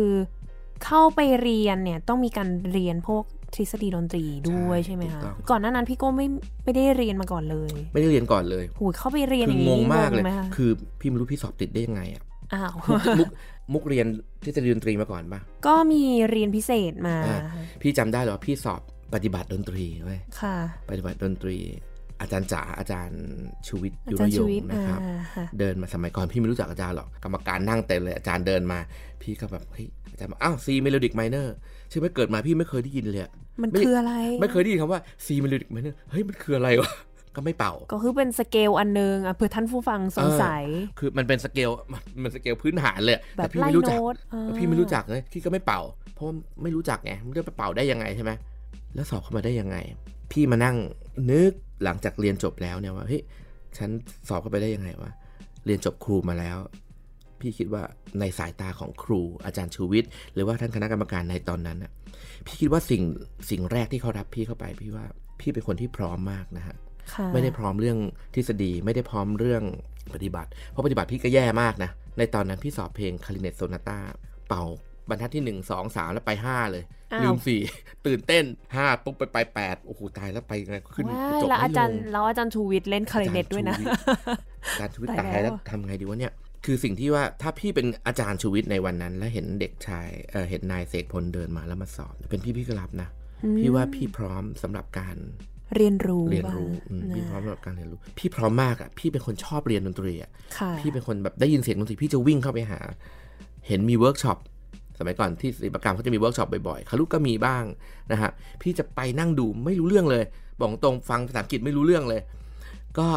[0.85, 3.25] เข้าไปเรียนเนี่ยต้องมีการเรียนพวก
[3.55, 6.27] ทฤษฎีดนตรีด้วยใช่ไหมคะก่อนหน้านั้นพี่โก็ไม่
[6.65, 12.23] ไม่ได้เรียนมาก่อนเลย ไม่ได้เรียนก่อนเลยหูยเข้าไปเรียนคืออย่างนี้งงมากเลยไหมคะคือพี่ไม่รู้พี่สอบติดได้ยังไงอะ
[12.55, 12.73] อ้าว
[13.19, 13.29] มุก
[13.73, 14.07] มุกเรียน
[14.45, 17.39] ทฤษฎีดนตรีมาก่อนปะก็มีเรียนพิเศษมาอ่า
[17.83, 18.81] พี่จำได้เหรอพี่สอบ
[19.15, 20.57] ปฏิบัติดนตรีเว้ยค่ะ
[20.91, 21.57] ปฏิบัติดนตรี
[22.21, 23.21] อาจารย์จ๋าอาจารย์
[23.69, 28.79] ชูวิทย์อายุจารรย์ยชีงวิตนะครับอ่าค่ะเดินมาสมัยก่อนพี่ไม่รู้จักอาจารย์หรอกกรรมการนั่งเต็มเลยอาจารย์เดินมา
[29.23, 31.55] พี่ก็แบบเฮ้ยอาจารย์บอกอ้าว C melodic minor
[31.91, 36.91] ใช่ไหมเกิดมาพี่ไม่เคยได้ยินเลยอะมันไม่คืออะไร ไม่เคยได้ยินคำว่า C melodic minor เฮ้ยมันคืออะไรวะ
[37.37, 40.65] ก็ไม่เป่า ก็คือเป็นสเกลอันนึงอะเผื่อท่านผู้ฟังสงสัย
[40.99, 45.81] คือมันเป็นสเกลมันมันสเกลพื้นฐานเลยอะแบบแต่พี่ไล่ไม่รู้จักโน้ตอ่าพี่ไม่รู้จักเลยพี่ก็ไม่เป่า
[46.15, 48.33] เพราะว่าไม่รู้จักไงมันจะไปเป่าได้ยังไงใช่ไหม
[48.95, 49.77] แล้วสอบเข้ามาได้ยังไง
[50.33, 50.77] พี่มานั่ง
[51.31, 51.53] นึก
[51.85, 53.23] หลังจากเรียนจบแล้วเนี่ยว่าเฮ้ย
[53.79, 53.91] ฉัน
[54.29, 55.11] สอบเข้าไปได้ยังไงวะ
[55.67, 56.59] เรียนจบครูมาแล้ว
[57.41, 57.83] พี่คิดว่า
[58.21, 61.93] ในสายตาของครูอาจารย์ชูวิทย์หรือว่าท่านคณะกรรมการในตอนนั้นน่ะ
[62.47, 63.03] พี่คิดว่าสิ่ง
[63.51, 65.05] สิ่งแรกที่เขารับพี่เข้าไป พี่ว่า
[65.41, 66.77] พี่เป็นคนที่พร้อมมากนะฮะ
[67.13, 67.99] ค่ะไม่ได้พร้อมเรื่อง
[68.35, 69.63] ทฤษฎีไม่ได้พร้อมเรื่อง
[70.15, 73.99] ปฏิบัติ เพราะปฏิบัติพี่ก็แย่มากนะในตอนนั้นพี่สอบเพลงคาริเนตโซนาต้า
[74.49, 74.65] เป่า
[75.09, 77.61] บรรทัดที่ 1 2 3 แล้วไป 5 เลยอ้าว ลืมสี่
[78.07, 78.45] ตื่นเต้น
[78.75, 83.77] 5ปุ๊บไปไปแปดโอ้โหตายแล้วไปไงขึ้นว้ายจบแล้วไม่อาจารย์ลงแล้วอาจารย์ชูวิทย์เล่นคาริเนตด้วยนะ
[84.71, 86.33] อาจารย์ชูวิทย์ตายแล้แล้วทำไงดีวะเนี่ย
[86.65, 93.09] คือสิ่งที่ว่าถ้าพี่เป็นอาจารย์ชูวิทย์ในวันนั้น แล้วเห็นเด็กชายเออเห็นนายเสกพลเดินมาแล้วมาสอบ เป็นพี่พี่ก็รับนะ
[93.59, 95.17] พี่ว่าพี่พร้อมสำหรับการ
[95.77, 102.81] เรียนรู้เรียนรู้บ้างอืมพี่พร้อมนะสำหรับการเรียนรู้ พี่พร้อมมากอะพี่เป็นคนชอบเรียนดนตรีอะค่ะพี่เป็นคนแบบได้ยินเสียงดนตรีพี่จะวิ่งเข้าไปหา
[103.67, 104.39] เห็นมีเวิร์กช็อป
[104.99, 107.65] สมัยก่อนที่ศิลปกรรมเขาจะมีเวิร์กช็อปบ่อยๆครุก็มีบ้าง
[108.13, 108.31] นะฮะ
[108.63, 110.25] พี่จะไปนั่งดูไม่รู้เรื่องเลย
[110.61, 112.21] บอกตรงฟังภาษาอังกฤษไม่รู้เรื่องเลย
[112.99, 113.09] ก็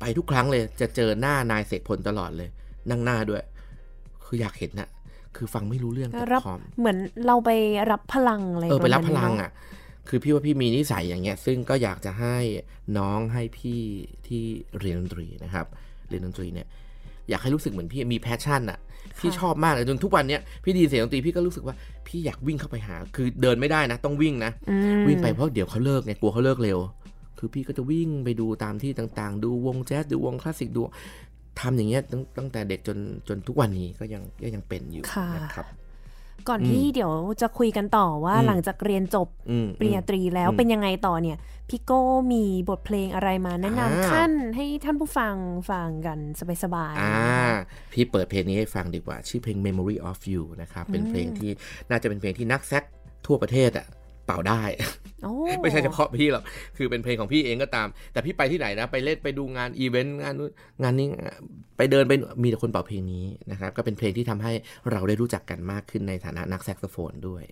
[0.00, 2.48] ไปทุกครั้งเลยจะเจอหน้านายเสกพลตลอดเลย
[2.90, 3.42] นั่งหน้าด้วย
[4.24, 4.88] คืออยากเห็นนะ
[5.36, 7.50] คือฟังไม่รู้เรื่องแต่รับพร้อมเหมือนเราไป
[7.90, 9.50] รับพลังอะไรเออไปรับตพนั้นลังเนอะ
[10.08, 12.36] คือพี่ว่าพี่มีนิสัยอย่างเงี้ย ซึ่งก็อยากจะให้
[12.98, 13.80] น้องให้พี่
[14.26, 14.42] ที่
[14.80, 15.66] เรียนดนตรีนะครับ
[16.08, 16.66] เรียนดนตรีเนี่ย
[17.28, 18.78] อยากให้รู้สึกเหมือนพี่มี passion อะ
[19.20, 21.74] พี่ชอบมากเลยจนทุกวันเนี้ยพี่ได้ยินเสียงดนตรีพี่ก็รู้สึกว่า
[22.06, 26.78] พี่อยากวิ่งเข้าไปหา คือเดินไม่ได้นะ ต้องวิ่งนะอืมวิ่งไปเพราะเดี๋ยวเขาเลิกไงกลัวเขาเลิกเร็ว
[27.38, 30.82] คือพี่ก็จะวิ่งไปดูตามที่ต่างๆ ดูวงแจ๊สดูวงคลาสสิกดู
[31.60, 35.66] ทำอย่างเงี้ยตั้งตั้งแต่เด็กจนจนทุกวันนี้ก็ยังก็ยังเป็นอยู่ค่ะนะครับ
[36.48, 45.34] ก่อนอืมที่เดี๋ยวจะคุยกันต่อว่าอืมหลังจากเรียนจบอืมปริญญาตรีแล้วอืมเป็นยังไงต่อเนี่ยพี่โก้มีบทเพลงอะไรมาแนะอ่านำขั้นให้ท่านผู้ฟัง
[45.70, 46.18] ฟังกัน
[46.62, 47.14] สบายๆอ่า
[47.92, 51.50] พี่เปิดเพลงนี้ให้ฟังดีกว่า ชื่อเพลง Memory of You นะครับ เป็นเพลงที่
[51.90, 52.84] น่าจะเป็นเพลงที่นักแซก
[53.26, 53.86] ทั่วประเทศอะ
[54.26, 54.86] เป่าได้โอ้
[55.62, 56.44] ไม่ใช่เฉพาะพี่หรอก
[56.76, 60.50] คือเป็นเพลงของพี่เองก็ตาม แต่พี่ไปที่ไหนนะ ไปเล่นไปดูงานอีเวนต์งานนู้น
[60.82, 61.08] งานนี้
[61.76, 64.52] ไปเดินไปมีแต่คนเป่าเพลงนี้นะครับ ก็เป็นเพลงที่ทำให้
[64.90, 67.44] เราได้รู้จักกันมากขึ้นในฐานะนักแซกโซโฟนด้วย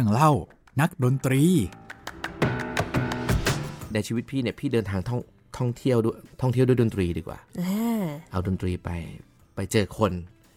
[0.00, 0.32] เรื่องเล่า
[0.80, 1.42] นักดนตรี
[3.92, 5.20] ในชีวิตพี่เนี่ยพี่เดินทางท่อง
[5.58, 8.90] ท่องเที่ยวด้วยท่องเที่ยวด้วยดนตรีดีกว่าอ่าเอาดนตรีไป
[9.54, 10.12] ไปเจอคน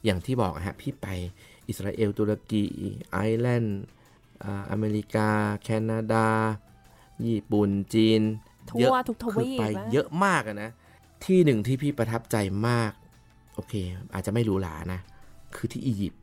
[0.05, 1.07] อย่างที่บอกอะฮะพี่ไป
[1.67, 2.63] อิสราเอลตุรกี
[3.11, 3.81] ไอร์แลนด์
[4.43, 5.29] อ่าอเมริกา
[5.63, 6.27] แคนาดา
[7.25, 10.69] ญี่ปุ่นจีนเยอะคือทั่วทุกทวีปไปนะเยอะมากอะนะ
[11.25, 12.91] ที่หนึ่งที่พี่ประทับใจมาก
[13.55, 13.73] โอเค
[14.13, 14.99] อาจจะไม่หรูหรานะ
[15.55, 16.22] คือที่อียิปต์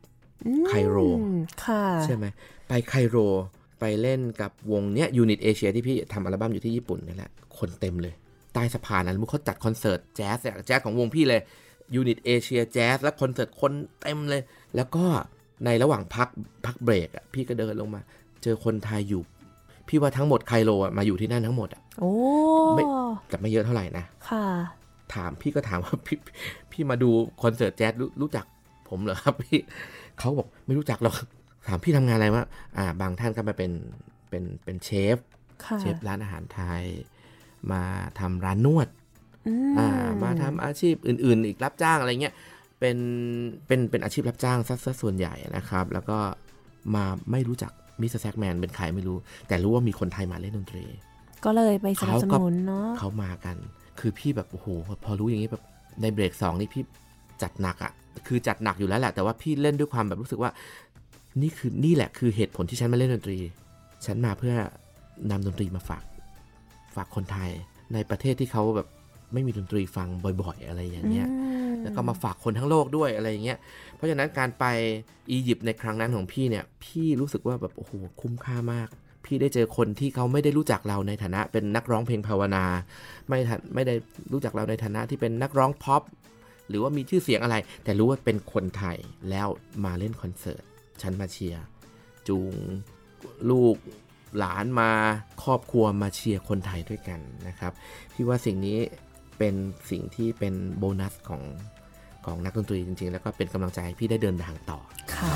[0.67, 0.97] ไคโร
[1.65, 2.25] ค่ะใช่ไหม
[2.67, 3.17] ไปไคโร
[3.79, 8.13] ไปเล่นกับวงเนี้ย Unit Asia ที่พี่ทำอัลบั้มอยู่ที่ญี่ปุ่นนี่แหละ คนเต็มเลย
[8.53, 11.41] ใต้สะพานน้องมุกเขาจัดคอนเสิร์ตแจ๊สอะแจ๊สของวงพี่เลย
[11.95, 14.41] Unit Asia แจ๊สและคอนเสิร์ตคนเต็มเลย
[14.75, 15.05] แล้วก็
[15.65, 16.29] ในระหว่างพัก
[16.65, 18.01] พักเบรกอะพี่ก็เดินลงมา
[18.43, 19.21] เจอคนไทยอยู่
[19.87, 22.11] พี่ว่าทั้งหมดไคโรอะมาอยู่ที่นั่นทั้งหมดอะโอ้
[22.75, 22.83] ไม่
[23.29, 24.45] แต่ไม่เยอะเท่าไหร่นะค่ะ
[25.13, 26.17] ถามพี่ก็ถามว่าพี่
[26.71, 27.09] พี่มาดู
[27.43, 28.45] คอนเสิร์ตแจ๊สรู้รู้จัก
[28.89, 29.59] ผมเหรอครับพี่
[30.19, 31.15] เขาบอกไม่รู้จักหรอก
[31.67, 32.43] ถามพี่ทำงานอะไรวะ
[32.77, 33.71] อ่า บางท่านก็มาเป็น
[34.29, 35.17] เป็นเป็นเชฟ
[35.63, 36.83] ค่ะเชฟร้านอาหารไทย
[37.71, 37.81] มา
[38.19, 38.87] ทำร้านนวด
[39.47, 39.87] อืมอ่า
[40.23, 42.33] มาทำอาชีพอื่น ๆ อีกรับจ้างอะไรเงี้ย
[42.79, 42.97] เป็น
[43.67, 46.17] เป็นเป็นอาชีพรับจ้างซะซะส่วนใหญ่นะครับ แล้วก็
[46.95, 47.71] มาไม่รู้จัก
[48.01, 50.85] Mr.Saxman เป็นใครไม่รู้ แต่รู้ว่ามีคนไทยมาเล่นดนตรี
[51.45, 53.57] ก็เลยไปสนับสเขาก็นุนเนาะเขามากัน
[53.99, 54.67] คือพี่แบบโอ้โห
[55.05, 55.63] พอรู้อย่างนี้แบบ
[56.01, 56.83] ในเบรกสองนี่พี่
[57.41, 57.91] จัดหนักอะ่ะ
[58.27, 60.51] คือจัดหนักอยู่แล้วแหละ แต่ว่าพี่เล่นด้วยความแบบรู้สึกว่า
[61.41, 63.37] นี่คือนี่แหละคือเหตุผลที่ฉันมาเล่นดนตรี
[64.05, 64.55] ฉันมาเพื่อ
[65.31, 66.03] นำดนตรีมาฝาก
[66.95, 67.49] ฝากคนไทย
[67.93, 68.87] ในประเทศที่เขาแบบ
[69.33, 70.07] ไม่มีดนตรีฟัง
[70.41, 71.35] บ่อย ๆ อะไรอย่างเงี้ยอื
[71.71, 73.57] มแล้วก็มาฝากคนทั้งโลกด้วยอะไรอย่างเงี้ย
[73.95, 74.65] เพราะฉะนั้นการไป
[75.31, 78.87] อียิปต์ในครั้งนั้นของพี่เนี่ย พี่รู้สึกว่าแบบโอ้โหคุ้มค่ามาก
[79.25, 82.63] พี่ได้เจอคนที่เขาไม่ได้รู้จักเราในฐานะเป็นนักร้องเพลงภาวนา
[83.27, 83.95] ไม่ทันไม่ได้
[84.33, 86.01] รู้จักเราในฐานะที่เป็นนักร้องพ็อป
[86.71, 88.97] หรือว่ามีชื่อเสียงอะไร แต่รู้ว่าเป็นคนไทย
[89.29, 89.47] แล้ว
[89.85, 90.63] มาเล่นคอนเสิร์ต
[91.01, 91.63] ฉันมาเชียร์
[92.27, 92.53] จูง
[93.49, 93.75] ลูก
[94.37, 94.91] หลานมา
[95.43, 97.71] ครอบครัวมาเชียร์คนไทยด้วยกันนะครับ
[98.13, 98.77] พี่ว่าสิ่งนี้
[99.37, 99.55] เป็น
[99.89, 101.41] สิ่งที่เป็นโบนัสของ
[102.25, 104.79] ของนักดนตรีจริง ๆ แล้วก็เป็นกำลังใจให้พี่ได้เดินทางต่อ
[105.13, 105.31] ค่ะ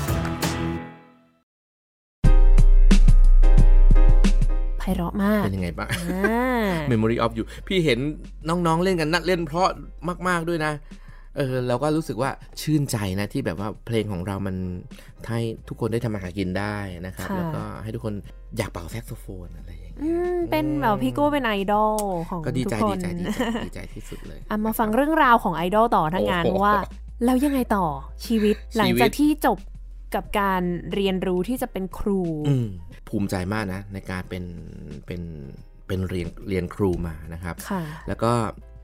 [4.78, 7.98] ไพเราะมาก เป็นยังไงบ้างอ่า Memory of You พี่เห็น
[8.48, 9.68] น้องๆเล่นกันนัดเล่นเพราะ
[10.28, 10.72] มาก ๆด้วยนะ
[11.36, 14.56] เออเราก็รู้สึกว่าชื่นใจนะที่แบบว่าเพลงของเรามัน
[15.28, 18.14] ให้ทุกคนได้ทำมาหากินได้นะครับค่ะแล้วก็ให้ทุกคน
[18.56, 21.94] อยากเป่าแซกโซโฟนอะไรอย่างเงี้ยอืมเป็นแบบพี่โก้เป็นไอดอล
[22.28, 26.74] ของทุกคนก็ดีใจดีใจดีใจดีใจที่สุดเลยอะมาฟังเรื่องราวของไอดอลต่อทั้งงานโอ้โหว่า
[27.24, 27.86] แล้วยังไงต่อ
[28.26, 29.58] ชีวิตหลังชีวิตจากที่จบ
[30.14, 30.62] กับการ
[30.94, 32.66] เรียนรู้ที่จะเป็นครูอืม
[33.08, 34.44] ภูมิใจมากนะ ในการเป็น
[35.06, 35.22] เป็น
[35.86, 38.32] เป็นเรียนเรียนครูมานะครับค่ะแล้วก็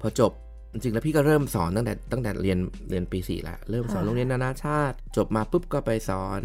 [0.01, 0.33] พอจบ
[0.73, 2.59] จริงๆแล้วพี่ก็เริ่มสอนตั้งแต่ตั้งแต่เรียน
[2.91, 6.43] เรียนปีสี่ละเริ่มสอนค่ะโรงเรียนนานาชาติ จบมาปุ๊บก็ไปสอน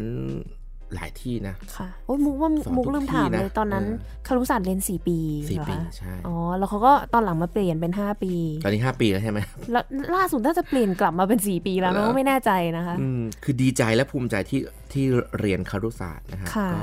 [0.95, 5.17] หลายที่นะ ค่ะโอ้ยมุกว่าสอนมุกทุกลืมถามที่นะเลยตอนนั้นเออคารุศาสตร์เรียนสี่ปี
[5.49, 9.39] สี่เหรอปีคะใช่อ๋อแล้วเขาก็ตอนหลังมาเปลี่ยนเป็นห้าปี ตอนนี้ห้าปีแล้วใช่ไหม
[9.71, 9.83] แล้ว
[10.15, 14.61] ล่าสุดน่าจะเปลี่ยนกลับมาเป็นสี่ปีแล้วนะเหรอไม่แน่ใจนะคะอืมคือดีใจและภูมิใจที่
[14.93, 15.05] ที่
[15.39, 16.81] เรียนครุศาสตร์นะครับค่ะก็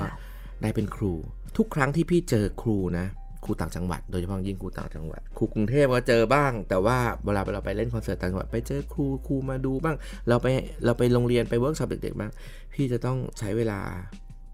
[0.63, 1.13] ได้เป็นครู
[1.57, 3.07] ทุกครั้งที่พี่เจอครูนะ
[3.45, 9.97] ครูต่างจังหวัด โดยเฉพาะยิ่งครูต่างจังหวัดครูกรุงเทพก็เจอบ้าง แต่ว่าเวลาเราไปเล่นคอนเสิร์ตต่างจังหวัดไปเจอครูครูมาดูบ้าง
[10.29, 10.47] เราไป
[10.85, 12.31] เราไปโรงเรียนไปเวิร์กช็อปเด็กๆบ้าง
[12.73, 13.81] พี่จะต้องใช้เวลา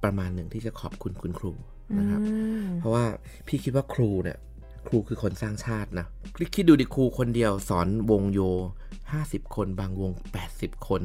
[0.05, 1.53] ประมาณหนึ่งที่จะขอบคุณคุณครู
[1.99, 3.05] นะครับอืมเพราะว่า
[3.47, 4.39] พี่คิดว่าครูเนี่ย
[4.89, 6.07] ครูคือคนสร้างชาตินะ
[6.55, 8.41] คิดดูดิครูคนเดียวสอนวงโย
[8.99, 10.13] 50 คนบางวง
[10.51, 11.03] 80 คน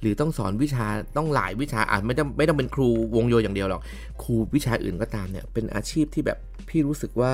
[0.00, 3.82] หรือต้องสอนวิชาต้องหลายวิชาอ่านไม่ต้องไม่ต้องเป็นครูวงโยอย่างเดียวหรอก
[4.22, 7.32] ครูวิชาอื่นก็ตามเนี่ยเป็นอาชีพที่แบบพี่รู้สึกว่า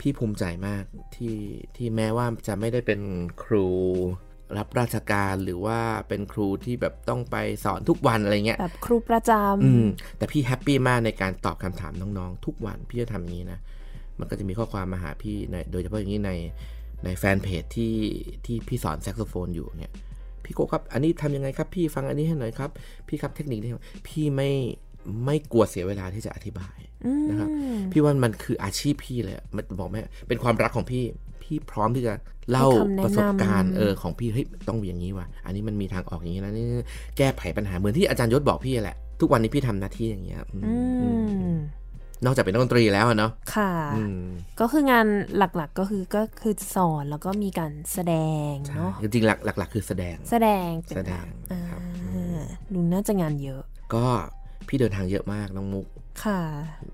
[0.00, 1.36] พี่ภูมิใจมากที่
[1.76, 3.00] ที่แม้ว่าจะไม่ได้เป็น
[3.44, 3.66] ครู
[4.56, 5.78] รับราชการหรือว่า
[6.08, 9.32] เป็นครูที่แบบต้องไปสอนทุกวันอะไรเงี้ยแบบครูประจ
[9.64, 9.86] อืม
[10.18, 13.58] แต่พี่ happy มากในการตอบคำถามน้องๆ ทุกวันพี่จะทำอย่างนี้นะ
[14.18, 16.32] มันก็จะมีข้อความมาหาพี่ในโดยเฉพาะอย่างนี้ใน
[17.04, 17.96] ในแฟนเพจที่
[18.44, 19.92] ที่พี่สอนแซกโซโฟนอยู่เนี่ย
[20.46, 22.70] พี่โก้ครับ อันนี้ทำยังไงครับ พี่ฟังอันนี้ให้หน่อยครับ
[23.08, 23.70] พี่ครับเทคนิคนี้
[24.06, 24.50] พี่ไม่
[25.24, 27.48] ไม่กลัวเสียเวลาที่จะอธิบายอืมนะครับ
[27.92, 29.96] พี่ว่ามันคืออาชีพพี่เลยอะมันบอกไหม
[30.28, 31.04] เป็นความรักของพี่
[31.42, 32.12] พี่พร้อมที่จะ
[32.50, 36.66] เล่าให้คำแนะนำประสบการณ์เออของพี่เฮ้ยต้องอย่างนี้ว่ะอันนี้มันมีทางออกอย่างนี้นะนี่
[37.18, 41.56] แก้ไขปัญหาเหมือนที่อาจารย์ยศบอกพี่แหละ ทุกวันนี้พี่ทำหน้าที่อย่างเงี้ยอืมอือืมม
[42.24, 44.26] นอกจากเป็นนักดนตรีแล้วอะเนาะค่ะอืม
[44.60, 45.06] ก็คืองาน
[45.36, 48.14] หลักๆก็คือก็คือสอนแล้วก็มีการแสด
[48.50, 51.80] งใช่เนาะจริงๆหลักหลักๆ คือแสดง แสดงเป็นแสดหลังกอ่าครับ
[52.74, 53.62] ดูน่าจะงานเยอะ
[53.94, 54.06] ก็
[54.68, 55.86] พี่เดินทางเยอะมากน้องมุก
[56.24, 56.40] ค่ะ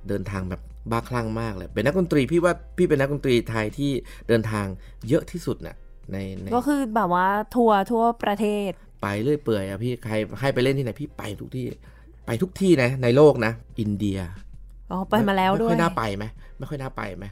[0.09, 0.61] เดินทางแบบ
[0.91, 3.91] บ้าคลั่งมากเลย เป็นนักดนตรีพี่ว่าพี่เป็นนักดนตรีไทยที่
[4.29, 4.67] เดินทาง
[5.09, 5.77] เยอะที่สุดน่ะ
[6.13, 8.71] ในในก็คือแบบว่าทัวร์ทั่วประเทศ
[9.03, 11.67] ไปเรื่อยเปื่อยอะพี่ใครให้ไปเล่นที่ไหนพี่ไปทุกที่
[12.27, 14.19] ไปทุกที่นะในโลกนะ อินเดีย
[14.93, 16.25] อ๋อไปมาแล้วด้วไม่ยค่อยน่าไปไหม
[16.59, 17.27] ไม่ค่อยน่าไปไหม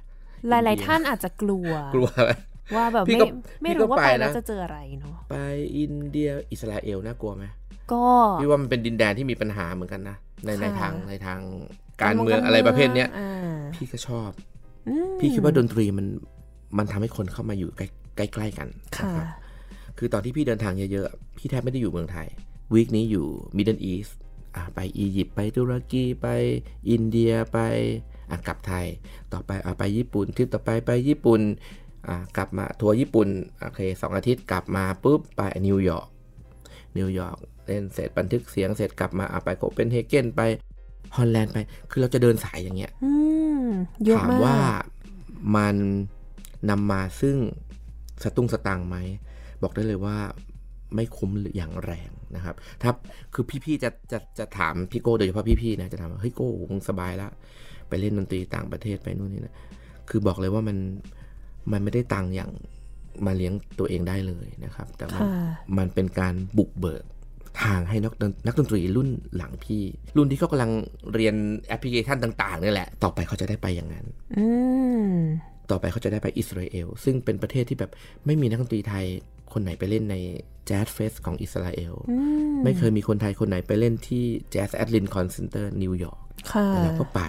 [0.48, 2.30] หลาย ๆ ท่านอาจจะกลัวกลัวไหม
[2.76, 3.26] ว่าแบบพี่ไม่ก็
[3.62, 5.34] ไม่พี่ก็รู้ว่าไปไปนะแล้วจะเจออะไรเนาะไป
[5.76, 7.44] อินเดียอิสราเอลน่ากลัวไหม
[7.92, 8.04] ก็
[8.40, 11.40] พี่ว่ามันเป็นดินแดนที่มีปัญหาเหมือนกันนะในในค่ะทางในทาง
[12.02, 14.30] การเมืองอะไรประเภทเนี้ยอ่าพี่ก็ชอบ
[14.88, 16.06] อืมพี่คิดว่าดนตรีมัน
[16.78, 19.26] มันทำให้คนเข้ามาอยู่ใกล้ใกล้ๆกันค่ะนะครับ
[19.98, 22.26] คือตอนที่พี่เดินทางเยอะ ๆ พี่แทบไม่ได้อยู่เมืองไทย
[22.72, 23.26] week นี้อยู่
[23.56, 24.29] Middle East อะ
[24.74, 26.26] ไปอียิปต์ไปตุรกีไป
[26.90, 27.58] อินเดียไป
[28.30, 28.86] อะกลับไทย
[29.32, 31.40] ต่อไปอะไปญี่ปุ่นทริปต่อไปไปญี่ปุ่น
[32.08, 33.28] อะกลับมาทัวร์ญี่ปุ่น
[33.60, 36.08] โอเคสองอาทิตย์กลับมาปุ๊บไปนิวยอร์ก
[36.98, 37.36] นิวยอร์ก
[37.66, 40.40] เล่นเสร็จบันทึกเสียงเสร็จกลับมาอะไปโคเปนเฮเกนไป
[41.16, 41.58] ฮอลแลนด์ไป
[41.90, 43.12] คือเราจะเดินสายอย่างเงี้ยอื
[43.62, 43.66] ม
[44.04, 44.58] เยอะถามมากว่า
[45.56, 45.76] มัน
[46.70, 47.36] นำมาซึ่ง
[48.22, 48.96] สตุ้งสตังค์ไหม
[49.62, 50.18] บอกได้เลยว่า
[50.94, 52.90] ไม่คุ้มอย่างแรงนะครับถ้า
[53.34, 57.28] คือพี่ๆจะจะจะถามพี่โก้โดยเฉพาะพี่ๆนะจะถามว่าเฮ้ยโก้มึงสบายละ
[57.88, 59.54] ไปเล่นดนตรีต่างประเทศไปนู่นนี่นะ
[60.08, 60.76] คือบอกเลยว่ามัน
[61.72, 62.50] มันไม่ได้ตังค์อย่าง
[63.26, 65.30] มาเลี้ยงตัวเองได้เลยนะครับ แต่มันค่ะ
[65.78, 67.04] มันเป็นการบุกเบิก
[67.62, 69.82] ทางให้นักดนนักดนตรีรุ่นหลังพี่
[70.16, 70.70] รุ่นที่เขากำลัง
[71.14, 71.34] เรียน
[71.68, 74.06] แอปพลิเคชันต่างๆนี่แหละ ต่อไปเขาจะได้ไปอย่างนั้น
[74.38, 74.46] อื
[75.10, 75.12] ม
[75.70, 77.90] ต่อไปเขาจะได้ไปอิสราเอลซึ่งเป็นประเทศที่แบบ
[78.26, 79.06] ไม่มีนักดนตรีไทย
[79.52, 80.16] คนไหนไปเล่นใน
[80.66, 82.16] jazz fest ของอิสราเอลอื
[82.52, 86.20] มไม่เคยมีคนไทยคนไหนไปเล่นที่ Jazz at Lincoln Center นิวยอร์ก
[86.52, 87.20] ค่ะแล้วก็ไป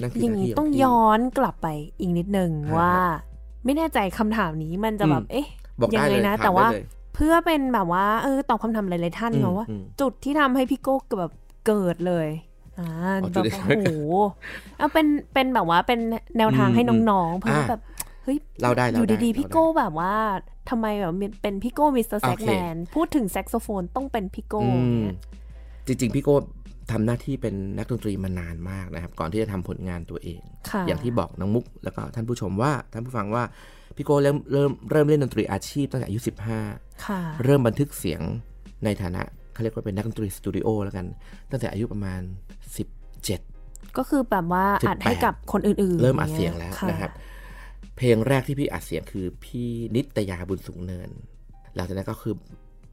[0.00, 1.68] นั่นคืออหย่างน้านี้ที่ขต้องพี่ย้อนกลับไป
[2.00, 2.92] อีกนิดนึงฮะว่า
[3.64, 5.46] ไม่แน่ใจคำถามนี้มันจะแบบอืมเอ๊ะ
[5.80, 11.32] บอกยัได้ไงเลยนะถามแต่ว่าได้เลยเพื่อเป็นแบบว่าเออตอบคำถามหลายๆท่านอืมเนาะว่าอืมจุดที่ทำให้พี่โก้แบบ
[11.66, 12.28] เกิดเลย
[12.78, 12.88] อ่า
[13.22, 13.94] อ๋อแบจุดบที่โอ้ทำให้โหเกิด
[14.78, 16.00] เอาเป็นเป็นแบบว่าเป็น
[16.38, 20.14] แนวทางอืมให้อืมน้องๆเพื่ออ่าแบบเฮ้ยเล่าได้อเล่ายู่ได้ดีๆพี่เล่าได้โก้แบบว่า
[20.70, 24.68] ทำไมแบบเป็นพี่โก้มิสเตอร์โอแซกเคแมนพูดถึงแซกโซโฟนต้องเป็นพี่โก้อื
[25.00, 25.16] มเนี่ย
[25.86, 26.36] จริงๆพี่โก้
[26.92, 33.42] ทำหน้าที่เป็นนักดนตรีมานานมากนะครับ ก่อนที่จะทำผลงานตัวเองค่ะอย่างที่บอกน้องมุกแล้วก็ท่านผู้ชมว่าท่านผู้ฟังว่า
[33.96, 36.20] พี่โก้เริ่มเริ่มเริ่มเล่นดนตรีอาชีพตั้งแต่อายุ
[36.62, 38.20] 15ค่ะเริ่มบันทึกเสียง
[38.84, 39.22] ในฐานะ
[39.52, 41.06] เขาเรียกว่าเป็นนักดนตรีสตูดิโอแล้วกัน
[41.50, 42.20] ตั้งแต่อายุประมาณ
[43.08, 47.10] 17 ก็คือแบบว่าสิบแปดอัดให้กับคนอื่นๆ เริ่มอัดเสียงแล้วค่นะครับ
[47.98, 51.10] เพลงแรกที่พี่อัดเสียงคือพี่นิตยาบุญสูงเนิน
[51.74, 52.34] หลังจากนั้นก็คือ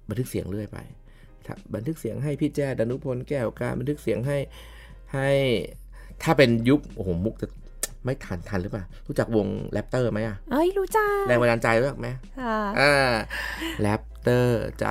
[0.10, 0.78] บันทึกเสียงเรื่อยไป
[1.46, 4.38] ถ้าบันทึกเสียงให้พี่แจ้ดนุพลแก้วการบันทึกเสียงให้
[5.14, 5.30] ให้
[6.24, 7.48] ถ้าเป็นยุคโอ้โหมุกจะ
[8.06, 12.08] ไม่ทันทันหรือเปล่า รู้จักวงแรปเตอร์ไหมอะเอ้ยรู้จักแรงบันดาลใจรู้จักไหม
[12.40, 12.94] ค่ะอ่า
[13.80, 14.86] แรปเตอร์ใจ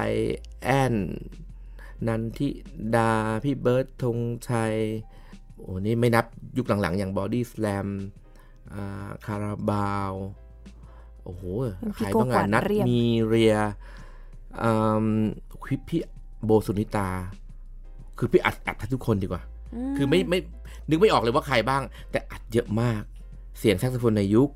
[0.64, 0.94] แอน
[2.08, 2.48] นันทิ
[2.96, 3.12] ดา
[3.44, 4.74] พี่เบิร์ดธงชัย
[5.58, 6.24] โอ้นี่ไม่นับ
[6.58, 8.23] ยุคหลังๆ อย่างบอดี้สแลมอ่า
[9.26, 10.12] คาราบาว
[11.24, 11.42] โอ้โห
[11.96, 13.56] ใครบ้างอะนัดมีเรีย
[14.62, 14.72] อื
[15.04, 15.06] ม
[15.66, 16.00] พี่พี่
[16.44, 17.08] โบสุนิตา
[18.18, 19.42] คือพี่อัดอัดทุกคนดีกว่า
[19.96, 20.38] คือไม่ไม่
[20.88, 23.02] นึกไม่ออกเลยว่าใครบ้าง แต่อัดเยอะมาก
[23.58, 24.50] เสียงแซกโซโฟนในยุค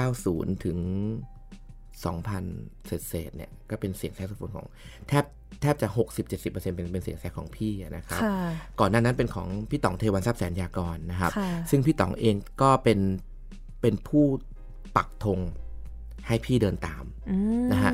[0.00, 0.78] 90 ถึง
[2.04, 4.66] 2000 เศษเศษๆเนี่ย ก็เป็นเสียงแซกโซโฟนของ
[5.08, 5.24] แทบ
[5.60, 5.88] แทบจะ
[6.30, 8.36] 60-70%เป็นเป็นเสียงแซกของพี่อะนะครับค่ะ
[8.80, 12.98] ก่อนหน้านั้นเป็นของพี่ต๋องเทวันทรัพย์แสนยากรนะครับค่ะซึ่งพี่ต๋องเองก็เป็น
[13.80, 14.24] เป็นผู้
[14.96, 15.40] ปักธง
[16.26, 17.92] ให้พี่เดินตามอืมนะฮะ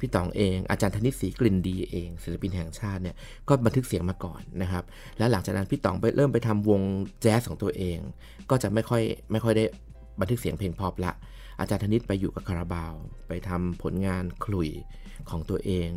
[0.00, 3.16] พี่ต๋องเองอาจารย์ธนิตศรีกลิ่นดีเองศิลปินแห่งชาติเนี่ย
[3.48, 4.84] ก็บันทึกเสียงมาก่อนนะครับ
[5.18, 6.80] แล้วหลังจากนั้นพี่ต๋องไปเริ่มไปทำวง
[7.22, 7.98] แจ๊สของตัวเอง
[8.50, 9.64] ก็จะไม่ค่อยไม่ค่อยได้
[10.20, 11.12] บันทึกเสียงเพลงพอปละ
[11.60, 12.94] อาจารย์ธนิตไปอยู่กับคาราบาว
[13.28, 14.70] ไปทำผลงานขลุ่ย
[15.30, 15.88] ของตัวเอง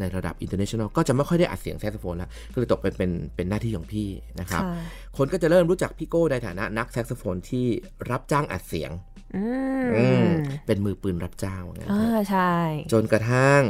[0.00, 4.08] ในระดับ international ก็จะไม่ค่อยได้อัดเสียงแซกโซโฟนแล้ว ก็เลยตกเป็นเป็นเป็นหน้าที่ของพี่
[4.40, 4.72] นะครับค่ะ
[5.16, 7.66] คนก็จะเริ่มรู้จักพี่โก้ในฐานะนักแซกโซโฟนที่
[8.10, 8.90] รับจ้างอัดเสียง
[9.36, 9.44] อื
[9.82, 10.28] มอืม
[10.66, 12.52] เป็นมือปืนรับจ้างว่างั้นเถอ่าอะใช่
[12.92, 13.62] จนกระทั่ง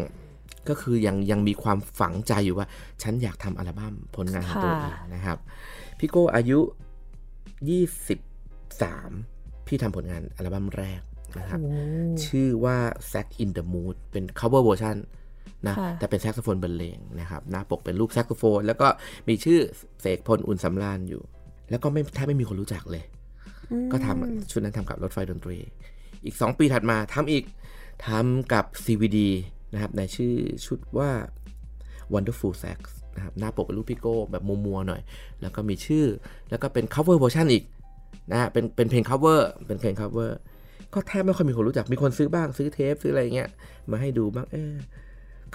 [0.68, 2.66] ก็คือยังยังมีความฝังใจอยู่ว่า
[3.02, 5.38] ฉันอยากทำอัลบั้มผลงานของตัวเองนะครับ
[5.98, 6.58] พี่โก้อายุ
[8.68, 11.00] 23 พี่ทำผลงานอัลบั้มแรก
[11.38, 11.70] นะครับโอ้
[12.26, 12.76] ชื่อว่า
[13.10, 14.96] Sack in the Mood เป็น cover version
[15.66, 18.88] นะค่ะแต่เป็นแซกโซโฟนบรรเลงนะครับหน้าปกเป็นรูปแซกโซโฟน แล้วก็
[19.28, 19.58] มีชื่อ
[20.00, 21.22] เสกพลอุ่นสำราญอยู่
[21.70, 23.04] แล้วก็ไม่แทบไม่มีคนรู้จักเลย
[23.70, 25.58] อืมก็ทำชุดนั้นทำกับรถไฟดนตรี
[26.24, 27.44] อีก 2 ปีถัดมาทำอีก
[28.06, 29.18] ทำกับ CVD
[29.72, 30.34] นะครับในชื่อ
[30.66, 31.10] ชุดว่า
[32.12, 32.78] Wonderful Sax
[33.16, 35.02] นะครับหน้าปกเป็นรูปพี่โก้แบบมัวๆหน่อย
[35.40, 36.06] แล้วก็มีชื่อ
[36.50, 37.64] แล้วก็เป็น cover version อีก
[38.30, 40.30] นะฮะเป็นเป็นเพลง cover เป็นเพลง cover
[40.94, 43.48] ก็แทบไม่ค่อยมีคนรู้จัก มีคนซื้อบ้างซื้อเทปซื้ออะไรเงี้ย
[43.90, 44.74] มาให้ดูบ้าง เออ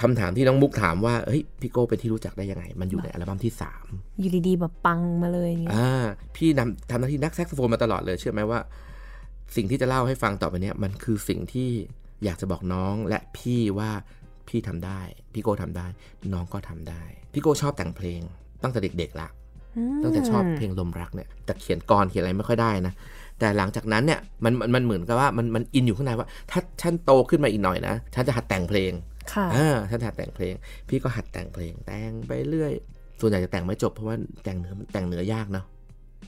[0.02, 3.54] คำถามที่น้องมุกถามว่าเฮ้ยพี่โก้เป็นที่รู้จักได้ยังไง มันอยู่ในอัลบั้มที่
[3.86, 6.04] 3 อยู่ดีๆแบบปังมาเลยเนี่ยอ่า
[6.36, 8.60] พี่นำทำหน้าที่นักแซกโซโฟนมาตลอดเลยเชื่อไหมว่า
[9.56, 11.70] สิ่งที่จะเล่าให้ฟังต่อไปเนี้ยมันคือสิ่งที่
[12.24, 13.92] อยากจะบอกน้องและพี่ว่า
[14.48, 15.02] พี่ทำได้
[15.34, 15.88] พี่โก้ทำได้
[16.34, 18.22] น้องก็ทำได้ พี่โก้ชอบแต่งเพลง
[18.64, 19.30] ตั้งแต่เด็กๆละ
[20.04, 22.94] ตั้งแต่ชอบเพลงลมรักเนี่ยแต่เขียนกรเขียนอะไรไม่ค่อยได้นะ
[23.40, 28.92] แต่หลังจากนั้นเนี่ยมันมันมันเหมือนกับว่ามันมันอินอยู่ข้างในว่า ถ้าฉันโตขึ้นมาอีกหน่อยนะฉันจะหัดแต่งเพลง
[29.34, 30.54] ค่ะอ่าฉันหัดแต่งเพลง
[30.90, 32.74] พี่ก็หัดแต่งเพลง แต่งไปเรื่อย
[33.22, 35.66] ส่วนใหญ่จะแต่งไม่จบเพราะว่าแต่งเนื้อมันแต่งเนื้อยากเนาะ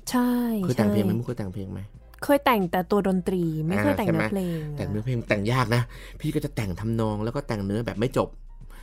[0.10, 0.30] ใช่
[0.64, 1.80] เคยแต่งเพลงไหมใช่มุกเคยแต่งเพลงไหม
[2.24, 5.82] เคยแต่งแต่ตัวดนตรีไม่เคยอ่าแต่งใช่ไหมเนื้อเพลง แต่งเนื้อเพลงแต่งยากนะ
[6.22, 8.30] พี่ก็จะแต่งทำนองแล้วก็แต่งเนื้อแบบไม่จบ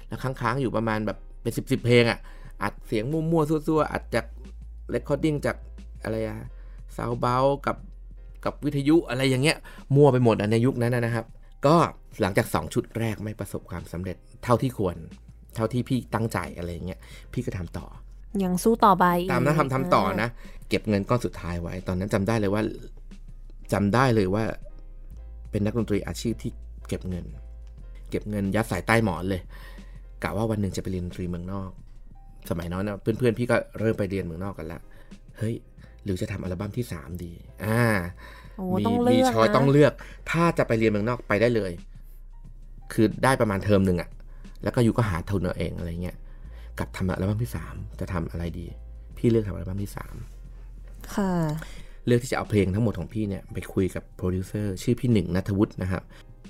[0.08, 2.18] แล้วค้างๆอยู่ประมาณแบบเป็นสิบสิบเพลงอะ
[2.62, 4.24] อัดเสียงมั่วๆซั่วๆอัดจาก
[4.90, 5.56] recording จาก
[6.04, 6.36] อะไรอะ
[6.96, 7.76] soundabout กับ
[8.44, 9.56] กับวิทยุอะไรอย่างเงี้ย
[9.94, 11.26] มั่วไปหมดอะในยุคนั้นนะนะครับ
[11.66, 11.76] ก็
[12.20, 14.96] หลังจาก 2 ชุดแรกไม่ประสบความสำเร็จเท่าที่ควร
[15.54, 17.00] เท่าที่พี่ตั้งใจอะไรอย่างเงี้ย
[17.32, 17.86] พี่ก็ทำต่อ
[18.42, 20.28] ยังสู้ต่อไปอีกตามนั้นทำทำต่อนะ
[20.68, 22.62] เก็บเงินก้อนสุดท้ายไว้ ตอนนั้นจำได้เลยว่า
[23.72, 24.44] จำได้เลยว่า
[25.50, 26.50] เป็นนักดนตรีอาชีพที่
[26.88, 27.26] เก็บเงิน
[28.10, 29.40] เก็บเงินยัดใส่ใต้หมอนเลย
[30.22, 31.70] กะว่าวันหนึ่งจะไปเรียนดนตรีเมืองนอก
[32.50, 34.80] สมัยนั้นนะเพื่อนๆพี่ก็เริ่มไปเรียนเมืองนอกกันละ
[35.38, 35.54] เฮ้ย
[36.04, 37.32] หรือจะทำอัลบั้มที่สามดี
[37.64, 37.80] อ่า
[38.40, 38.41] โอ้
[38.78, 39.92] มีต้องเลืมีอก choice นะต้องเลือก
[40.30, 41.72] ถ้าจะไปเรียนเมืองนอกไปได้เลย
[42.92, 44.10] คือได้ประมาณเทอมหนึ่งอะ
[44.62, 46.16] แล้วก็อยู่ก็หาทุนเอาเองอะไรเงี้ย
[46.78, 48.66] กับทำอัลบั้มที่สามจะทำอะไรดี
[49.16, 50.16] พี่เลือกทำอัลบั้มที่สาม
[51.14, 51.32] ค่ะ
[52.06, 56.02] เลือกที่จะเอาเพลงทั้งหมดของพี่เนี่ยไปคุยกับโปรดิวเซอร์ชื่อพี่หนึ่งนัทวุฒินะครับ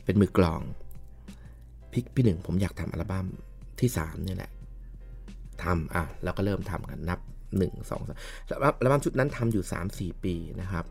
[0.05, 0.61] เป็นมือกลอง
[1.93, 3.27] พี่พี่หนึ่งผมอยากทำอัลบั้ม
[3.81, 4.51] ที่สามเนี่ยแหละ
[5.63, 7.21] ทำอะเราก็เริ่มทำกันนับ
[7.59, 8.19] หนึ่งสองสาม
[8.79, 10.85] อัลบั้มชุดนั้นทำอยู่สามสี่ปีนะครับ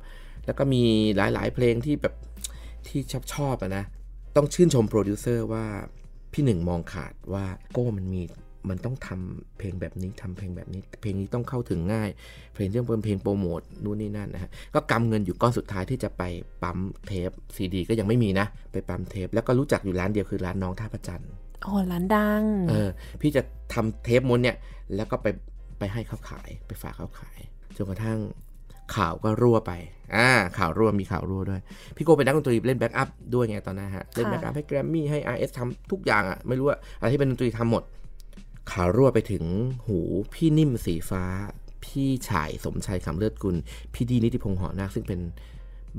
[0.46, 0.84] แล้วก็มี
[1.16, 2.14] หลายๆ เพลงที่แบบ
[2.88, 3.84] ที่ชอบชอบอะนะ
[4.36, 5.66] ต้องชื่นชมโปรดิวเซอร์ว่า
[6.34, 8.22] พี่หนึ่งมองขาดว่าโก้มันมี
[8.70, 12.10] มันต้องทำเพลงแบบนี้ทำเพลงแบบนี้ เพลงนี้ต้องเข้าถึงง่าย
[12.54, 16.24] เพลงเรื่องเป็นเพลงโปรโมทนู่นนี่นั่นนะฮะก็กำเงินอยู่ก้อนสุดท้ายที่จะไป
[16.64, 16.78] ปั๊ม
[17.08, 21.32] เทปซีดี ก็ยังไม่มีนะ ไปปั๊มเทป แล้วก็รู้จักอยู่ร้านเดียวคือร้านน้องท่าประจันทร์
[21.64, 22.89] โอ้ร้านดังเออ
[23.22, 23.42] พี่จะ
[23.74, 24.58] ทำเทปม้วนเนี่ย
[24.96, 25.28] แล้วก็ไป
[25.80, 27.39] ไปให้เขาขายไปฝากเขาขาย
[27.76, 28.20] จนกระทั่ง
[28.96, 29.72] ข่าวก็รั่วไป
[30.16, 31.62] อ่าข่าวรั่วมีข่าวรั่วด้วย
[31.96, 37.84] พี่โก้เป็นนักดนตรีเล่น backup ด้วยไงตอนนั้นฮะ เล่น backup ให้แกรมมี่ให้ RS ทำทุกอย่างอะไม่รู้ว่าอะไรที่เป็นดนตรีทำหมด
[38.72, 39.44] ข่าวรั่วไปถึง
[39.86, 40.00] หู
[40.34, 41.24] พี่นิ่มสีฟ้า
[41.86, 43.56] พี่ชายสมชัยคำเลือดกุล
[43.94, 45.20] พี่ดีนิติพงษ์ห่อนาคซึ่งเป็น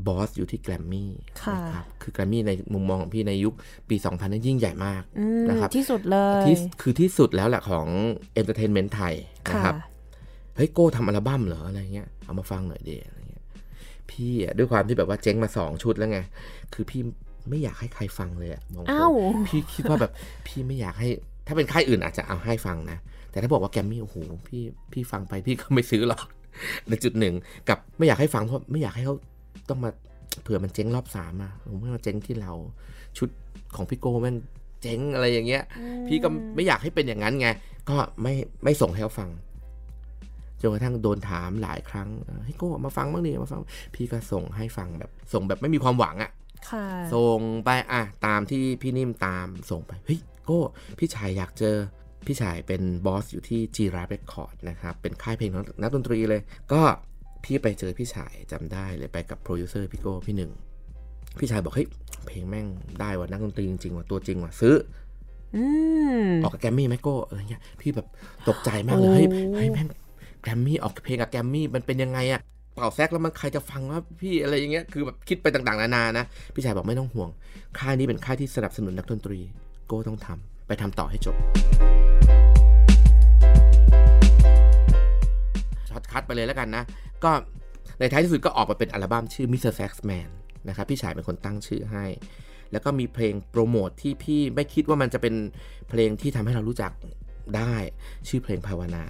[0.07, 1.11] boss อยู่ที่แกรมมี่
[1.43, 3.55] ค่ะนะครับคือแกรมมี่ในมุมมองของพี่ในยุค
[3.89, 7.87] ปี 2000 นั้นยิ่งใหญ่มากอืมนะครับที่สุดเลยที่คือที่สุดแล้วแหละของ
[8.35, 9.15] entertainment ไทย
[9.51, 9.75] นะค่ะครับ
[10.57, 13.45] เฮ้ยโก้ทำอัลบั้มเหรออะไรเงี้ยเอามาฟังหน่อยเดอะไรเงี้ย
[14.11, 16.19] พี่อะด้วยความที่แบบว่าเจ๊งมาสองชุดแล้วไง
[16.75, 17.01] คือพี่
[17.49, 19.13] ไม่อยากให้ใครฟังเลยอะมองตรงอ้าว
[19.49, 20.13] พี่คิดว่าแบบ
[20.47, 21.09] พี่ไม่อยากให้
[21.47, 22.99] ถ้าเป็นค่ายอื่นอาจจะเอาให้ฟังนะ
[23.31, 24.17] แต่ถ้าบอกว่าแกรมมี่โอ้โห
[24.49, 26.23] พี่พี่ฟังไปพี่ก็ไม่ซื้อหรอก
[26.89, 27.35] ในจุดหนึ่ง
[27.69, 29.17] กับไม่อยากให้ฟังเพราะไม่อยากให้เขา
[29.69, 29.91] ต้องมา
[30.43, 32.53] เผื่อมันเจ๊งรอบสามอะผมไม่มาเจ๊งที่เรา
[33.19, 33.29] ชุด
[33.77, 34.37] ของพี่โก้แม่ง
[34.83, 35.63] เจ๊งอะไรอย่างเงี้ย
[36.09, 37.49] พี่ก็ไม่อยากให้เป็นอย่างนั้นไง
[37.89, 38.35] ก็ไม่
[38.65, 39.29] ไม่ส่งให้เขาฟัง
[40.63, 43.61] จนกระทั่งโดนถามหลายครั้งเอ่อให้โก้มาฟังบ้างดิมาฟัง
[43.95, 46.31] พี่ก็ส่งให้ฟังแบบส่งแบบไม่มีความหวังอะ
[46.71, 50.61] ค่ะส่งไปอะตามที่พี่นิ่มตามส่งไปเฮ้ยโก้
[50.99, 51.77] พี่ชายอยากเจอ
[52.27, 56.41] พี่ชายเป็น boss อยู่ที่ G r a p Record นะครับเป็นค่ายเพลงของนักดนตรีเลย
[56.73, 56.83] ก็
[57.45, 60.51] พี่ไปเจอพี่ชายจำได้เลยไปกับโปรดิวเซอร์พี่โก้พี่หนึ่ง
[61.39, 61.89] พี่ชายบอกเฮ้ย
[62.27, 62.67] เพลงแม่ง
[63.01, 64.77] ได้ว่ะนักดนตรีจริงๆว่ะตัวจริงว่ะซื้อ
[65.57, 65.65] อื
[66.21, 68.07] มออกกับแกรมมี่ไหมโก้อะไรเงี้ยพี่แบบ
[68.49, 69.87] ตกใจมากเลยเฮ้ยโอ้เฮ้ยแม่ง
[70.43, 72.41] แกรมมี่ออกเพลงกับแกรมมี่มันเป็นยังไงอะ
[72.75, 76.25] เป่าแซกแล้วมันใครจะฟังว่าพี่อะไรอย่างเงี้ยคือแบบคิดไปต่างๆนานานะ
[76.55, 77.29] พี่ชายบอกไม่ต้องห่วง
[77.79, 79.39] ค่ายนี้เป็นค่ายที่สนับสนุนนักดนตรี
[79.87, 81.37] โก้ต้องทำไปทำต่อให้จบ
[85.89, 86.83] shortcut ไปเลยแล้วกันนะ
[87.25, 87.31] ก็
[87.99, 89.73] ในท้ายที่สุดก็ออกมาเป็นอัลบั้มชื่อ Mr.
[89.79, 90.29] Saxman
[90.69, 92.05] นะครับพี่ชายเป็นคนตั้งชื่อให้
[92.73, 95.35] แล้วก็มีเพลงโปรโมทที่พี่ไม่คิดว่ามันจะเป็น
[95.89, 96.93] เพลงที่ทำให้เรารู้จัก
[97.57, 97.75] ได้
[98.29, 99.05] ชื่อเพลงภาวนา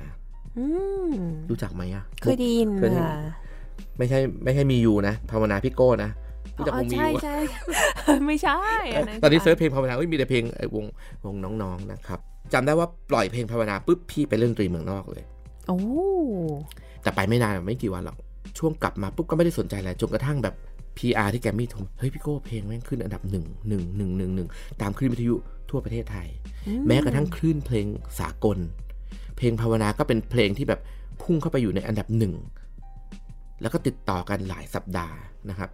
[1.51, 3.15] รู้จักไหมอะเคยได้ยินเคยได้ยินค่ะ
[3.99, 6.11] ไม่ใช่ไม่ใช่มียูนะภาวนาพี่โก้นะ
[6.57, 7.37] รู้จักอ๋วองมีใช่ยูใช่
[8.27, 8.59] ไม่ใช่
[8.97, 10.85] อันนั้นตอนนี้ค่ะเซิร์ชเพลงภาวนาเอ้ยมีแต่เพลงไอ้วง
[11.25, 12.21] วงน้องๆนะครับ
[12.53, 15.25] จำได้ว่าปล่อยเพลงภาวนาปุ๊บพี่ไปเล่นดนตรีเมืองนอกเลย
[15.69, 15.79] โอ้
[17.03, 18.17] แต่ไปไม่นานไม่กี่วันหรอก
[18.59, 20.55] ช่วงกลับมาปุ๊บก็ไม่ได้สนใจอะไรจนกระทั่งแบบ
[20.99, 24.49] PR ที่แกรมมี่โทรมาเฮ้ยพี่โก้เพลงแม่งขึ้นอันดับหนึ่งหนึ่งหนึ่งหนึ่งหนึ่ง
[24.81, 25.35] ตามคลื่นวิทยุ
[25.71, 26.29] ทั่วประเทศไทย
[26.87, 27.87] แม้กระทั่งคลื่นเพลง
[28.19, 28.59] สากล
[29.43, 30.81] เพลงภาวนาก็เป็นเพลงที่แบบ
[31.23, 32.35] พุ่งเข้าไปอยู่ในอันดับหนึ่ง
[33.61, 35.17] แล้วก็ติดต่อกันหลายสัปดาห์
[35.51, 35.71] นะครับ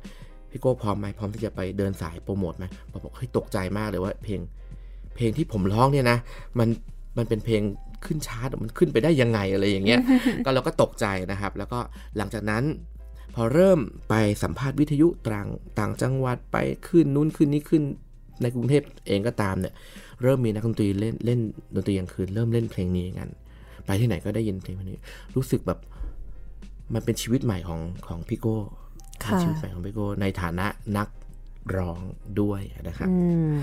[0.51, 4.41] พี่โก้พร้อมไหมพร้อมที่จะไปเดินสายโปรโมทไหมบอกบอกเฮ้ยตกใจมากเลยว่าเพลง
[5.17, 6.19] เพลงที่ผมร้องเนี่ยนะ
[6.59, 6.69] มัน
[7.19, 7.63] มันเป็นเพลง
[8.05, 10.01] ขึ้นชาร์ตมันขึ้นไปได้ยังไงอะไรอย่างเงี้ย
[10.45, 11.79] ก็เราก็ตกใจนะครับ แล้วก็
[12.17, 12.65] หลังจากนั้น
[13.35, 15.49] พอเริ่มไปสัมภาษณ์วิทยุต่าง
[15.79, 16.57] ต่างจังหวัดไป
[16.89, 17.83] ขึ้นนู้นขึ้นนี้ขึ้น
[18.43, 19.75] ในกรุงเทพเองก็ตามเนี่ย
[20.23, 21.41] เริ่มมีนักดนตรีเล่นเล่น
[21.75, 23.29] ดนตรีกลางคืนเริ่มเล่นเพลงนี้กัน
[23.89, 24.99] ไปที่ไหนก็ได้ยินเพลงนี้
[25.37, 25.79] รู้สึกแบบ
[26.95, 28.59] มันเป็นชีวิตใหม่ของของพี่โก้
[29.25, 30.67] ค่ะเป็นชีวิตใหม่ของพี่โก้ในฐานะ
[30.97, 31.09] นัก
[31.77, 32.01] ร้อง
[32.41, 33.17] ด้วยนะครับอื
[33.53, 33.57] ม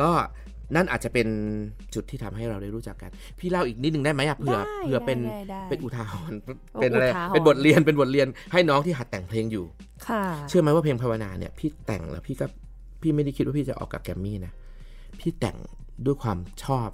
[0.00, 0.10] ก็
[0.74, 1.28] นั่นอาจจะเป็น
[1.94, 6.38] จุดที่ทำให้เราได้รู้จักกัน พี่เล่าอีกนิดนึงได้ไหมอะเผื่อได้เผื่อเป็นได้ได้เป็นอุทาหรณ์
[6.72, 9.64] โอ้เป็นอะไรอุทาหรณ์เป็นบทเรียนเป็นบทเรียนให้น้องที่หัดแต่งเพลงอยู่
[10.08, 12.46] ค่ะ เชื่อไหมว่าเพลงภาวนาเนี่ยพี่แต่งแล้วพี่ก็
[13.02, 14.52] พี่ไม่ได้คิดว่าพี่จะออกกับแกรมมี่นะ
[15.20, 15.56] พี่แต่ง
[16.06, 16.88] ด้วยความชอบ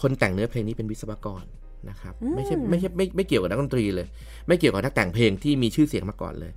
[0.00, 1.44] คนแต่งเนื้อเพลงนี้เป็นวิศวกร
[1.90, 4.06] นะครับไม่ใช่ไม่ใช่ไม่ไม่เกี่ยวกับนักดนตรีเลย
[4.46, 6.52] ไม่เกี่ยวกับนักแต่งเพลงที่มีชื่อเสียงมาก่อนเลย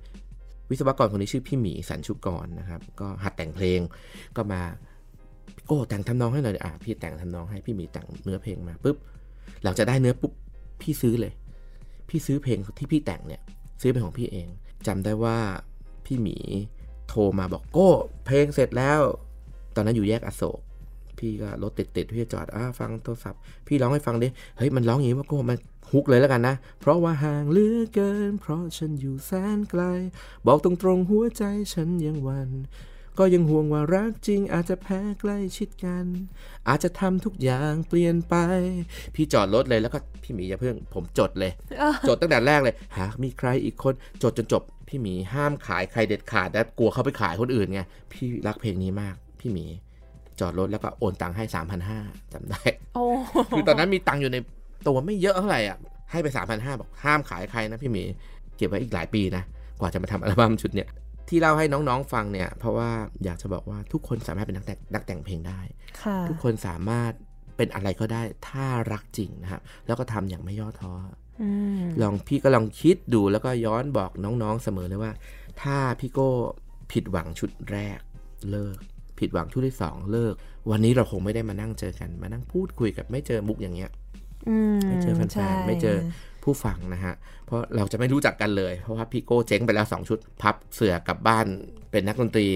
[0.70, 3.80] วิศวกรคนนี้ชื่อพี่หมีสันชุกรนะครับ ก็หัดแต่งเพลง
[4.36, 4.60] ก็มา
[5.56, 8.96] พี่โก้แต่งทำนองให้หน่อยดิอะพี่แต่งทำนองให้พี่หมีแต่งเนื้อเพลงมาปุ๊บ
[9.64, 10.32] หลังจากได้เนื้อปุ๊บ
[10.80, 11.32] พี่ซื้อเลย
[12.08, 13.42] พี่ซื้อเพลงที่พี่แต่งเนี่ย
[13.80, 14.48] ซื้อเป็นของพี่เอง
[14.86, 15.38] จำได้ว่า
[16.04, 16.36] พี่หมี
[17.08, 17.90] โทรมาบอกโก้
[18.26, 19.00] เพลงเสร็จแล้ว
[19.74, 20.60] ตอนนั้นอยู่แยกอโศก
[21.20, 25.58] พี่ก็รถติดติดๆพี่จะจอดอ่าฟังโทรศัพท์ พี่ร้องให้ฟังดิเฮ้ยมันร้องอย่างนี้ว่าโก้มัน
[25.92, 29.82] ฮุกเลยแล้วกันนะ เพราะว่าห่างเหลือเกิน เพราะฉันอยู่แสนไกล
[30.46, 31.44] บอกตรงๆหัวใจ
[31.74, 32.50] ฉันยังหวัน
[33.18, 36.04] ก็ยังห่วงว่ารักจริงอาจจะแพ้ใกล้ชิดกัน
[36.68, 38.34] อาจจะทำทุกอย่างเปลี่ยนไป
[39.14, 41.52] พี่จอดรถเลยแล้วก็พี่หมีอย่าเพิ่ง ผมจดเลย
[42.08, 47.80] จดตั้งแต่แรกเลย หากมีใครอีกคนจดจนจบ พี่หมีห้ามขายใครเด็ดขาดนะกลัวเขาไปขายคนอื่นไง
[48.12, 49.66] พี่รักเพลงนี้มาก พี่หมี
[50.40, 51.98] จอดรถแล้วก็โอนตังค์ให้สามพันห้า
[52.32, 52.62] จำได้
[52.94, 53.04] โอ้
[53.56, 54.36] คือตอนนั้นมีตังค์อยู่ใน
[54.86, 55.78] ตัวไม่เยอะเท่าไหร่อะ
[56.10, 58.02] ให้ไปสามพันห้าบอกห้ามขายใครนะพี่หมี
[58.56, 59.42] เก็บไว้อีกหลายปีนะ
[59.80, 60.88] กว่าจะมาทำอัลบั้มชุดเนี้ย
[61.28, 62.90] ที่เล่าให้น้องๆฟังเนี่ย เพราะว่า
[63.24, 65.60] อยากจะบอกว่าทุกคนสามารถเป็นนักแต่งนักแต่งเพลงได้
[66.02, 67.12] ค่ะทุกคนสามารถ
[67.56, 70.92] เป็นอะไรก็ได้ถ้ารักจริงนะครับแล้วก็ทำอย่างไม่ย่อท้อ
[71.42, 71.48] อื
[71.80, 75.12] มลองพี่ก็ลองคิดดูแล้วก็ย้อนบอกน้องๆเสมอเลยว่า
[75.62, 76.30] ถ้าพี่โก้
[76.92, 77.98] ผิดหวังชุดแรก
[78.50, 78.78] เลิก
[79.20, 80.34] ผิดหวังชุดที่สองเลิก
[80.70, 83.90] วันนี้เราคงไม่ได้มานั่งเจอกัน มานั่งพูดคุยกับไม่เจอมุกอย่างเงี้ย
[84.48, 85.96] อืมไม่เจอแฟใช่นๆไม่เจอ
[86.44, 87.14] ผู้ฟังนะฮะ
[87.46, 91.46] เพราะเราจะไม่รู้จักกันเลย เพราะว่าพี่โก้เจ๊งไปแล้ว 2 ชุด พับเสือกลับบ้าน
[91.90, 92.46] เป็นนักดนตรี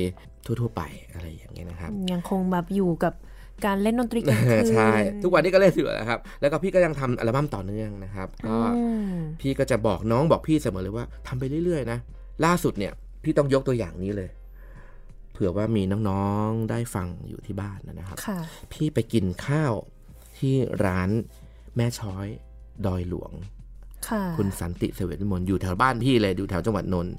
[0.60, 3.14] ทั่วๆไปอะไรอย่างเงี้ยนะครับ ยังคงแบบอยู่กับ
[3.66, 4.90] การเล่นดนตรีกลางคืนใช่
[5.22, 8.84] ทุกวันนี้ก็เล่นอยู่นะครับ แล้วก็พี่ก็ยังทำอัลบั้มต่อเนื่องนะครับ ก็อื
[9.14, 11.98] มพี่ก็จะบอกน้องบอกพี่เสมอเลยว่าทำไปเรื่อยๆนะ
[12.44, 12.92] ล่าสุดเนี่ย
[13.24, 14.28] พี่ต้องยกตัวอย่างนี้เลย
[15.34, 18.38] เผื่อว่ามีน้องๆได้ฟังอยู่ที่บ้านนะครับค่ะ
[18.72, 19.72] พี่ไปกินข้าว
[20.38, 20.54] ที่
[20.84, 21.10] ร้าน
[21.76, 22.26] แม่ช้อย
[22.86, 23.32] ดอยหลวง
[24.08, 27.14] ค่ะคุณสันติเสวตวิมลอยู่แถวบ้านพี่เลยอยู่แถวจังหวัดนนท์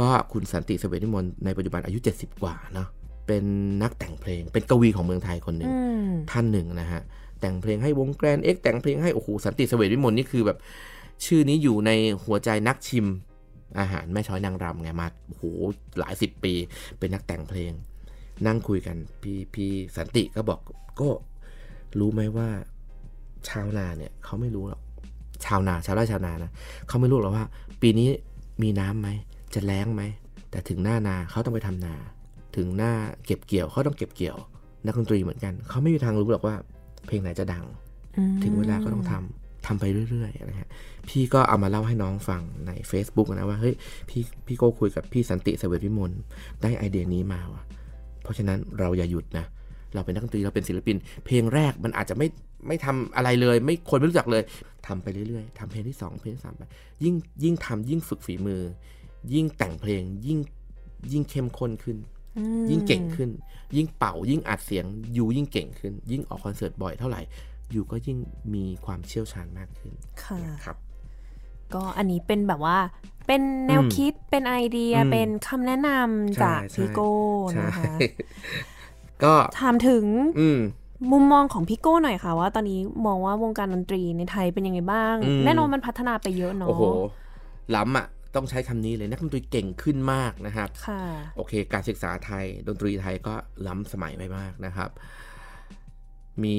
[0.00, 2.88] ก็คุณสันติเสวตวิมลในปัจจุบันอายุ 70 กว่าเนาะ
[3.26, 3.44] เป็น
[3.82, 5.76] นักแต่งเพลง เป็นกวีของเมืองไทยคนหนึ่งอื
[6.08, 7.02] มท่านหนึ่งนะฮะ
[7.40, 10.58] แต่งเพลงให้วงแกรนเอ็กแต่งเพลงให้โอ้โหสันติเสวตวิมลนี่คือแบบ
[11.24, 11.90] ชื่อนี้อยู่ใน
[12.24, 13.06] หัวใจนักชิม
[13.80, 15.42] อาหารแม่ช้อยนางรำไงมาโอ้โห
[15.98, 16.54] หลายสิบปี
[16.98, 17.72] เป็นนักแต่งเพลง
[18.46, 20.60] นั่งคุยกันพี่พี่สันติก็บอก
[21.00, 21.08] ก็
[21.98, 22.48] รู้ไหมว่า
[23.48, 24.80] ชาวนาเนี่ยเขาไม่รู้หรอก
[25.44, 26.50] ชาวนาชาวไร่ชาวนานะ
[26.88, 27.46] เขาไม่รู้หรอกว่า
[27.82, 28.08] ปีนี้
[28.62, 29.08] มีน้ำไหม
[29.54, 30.02] จะแล้งไหม
[30.50, 31.94] แต่ถึงหน้านาเขาต้องไปทำนา
[32.56, 32.92] ถึงหน้า
[33.26, 34.36] เก็บเกี่ยวเขาต้องเก็บเกี่ยว
[34.84, 36.56] นักดนตรีเหมือนกัน เขาไม่มีทางรู้หรอกว่า
[37.06, 37.64] เพลงไหนจะดัง
[38.16, 40.68] อืมถึงเวลาก็ต้องทำ ทำไปเรื่อยๆนะฮะ
[41.08, 43.74] พี่ก็เอามาเล่าให้น้องฟังใน Facebook นะว่าเฮ้ย
[44.08, 46.12] พี่พี่โก้คุยกับพี่สันติเสวตวิมล
[46.62, 47.62] ได้ไอเดียนี้มาว่ะ
[48.22, 49.46] เพราะฉะนั้นเราอย่าหยุดนะ
[49.94, 50.96] เราเป็นนักดนตรีเราเป็นศิลปิน
[51.26, 52.28] เพลงแรกมันอาจจะไม่
[52.66, 54.42] ไม่ทำอะไรเลย ไม่คนไม่รู้จักเลย
[54.86, 56.62] ทำไปเรื่อยๆทำเพลงที่สองเพลงที่สามไป
[57.04, 58.62] ยิ่งยิ่งทำยิ่งฝึกฝีมือ
[59.34, 60.38] ยิ่งแต่งเพลงยิ่ง
[61.12, 61.96] ยิ่งเข้มข้นขึ้น
[62.38, 63.30] อืมยิ่งเก่งขึ้น
[63.76, 64.84] ยิ่งเป่ายิ่งอัดเสียง
[65.16, 67.20] ยูยิ่งเก่งขึ้น ยิ่งออกคอนเสิร์ตบ่อยเท่าไหร่
[67.76, 68.18] ยูก็ยิ่ง
[68.54, 69.92] มีความเชี่ยวชาญมากขึ้น
[70.24, 70.76] ค่ะครับ
[71.74, 72.78] ก็อันนี้เป็นแบบว่า
[73.26, 77.12] เป็นแนวอืมคิดเป็นไอเดียอืมเป็นคำแนะนำจากใช่ใช่พี่โก้
[77.50, 77.92] ใช่นะคะ
[79.24, 80.04] ก็ถามถึง
[80.40, 80.60] อืม
[81.12, 86.82] มุมมองของพี่โก้หน่อยค่ะว่าตอนนี้มองว่าวงการดนตรีในไทยเป็นยังไงบ้างอืมแน่นอนมันพัฒนาไปเยอะเนาะโอ้โห
[87.76, 91.02] ล้ำอะต้องใช้คำนี้เลยนักดนตรีเก่งขึ้นมากนะครับค่ะ
[91.36, 93.34] โอเค การศึกษาไทยดนตรีไทยก็
[93.66, 94.90] ล้ำสมัยไปมากนะครับ
[96.44, 96.56] มี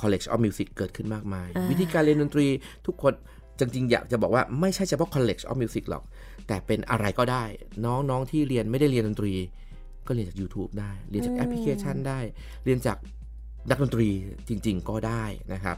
[0.00, 2.46] College of Music เกิดขึ้นมากมายอ่าวิธีการเรียนดนตรี
[2.86, 3.12] ทุกคน
[3.58, 6.04] จริงๆอยากจะบอกว่าไม่ใช่เฉพาะ College of Music หรอก
[6.46, 7.44] แต่เป็นอะไรก็ได้
[7.84, 9.34] น้องๆที่เรียนไม่ได้เรียนดนตรี
[10.06, 12.20] ก็เรียนจาก YouTube ได้ เรียนจากแอปพลิเคชันได้
[12.64, 12.98] เรียนจาก
[13.70, 14.08] นักดนตรี
[14.48, 15.76] จริง ๆ ก็ได้นะครับ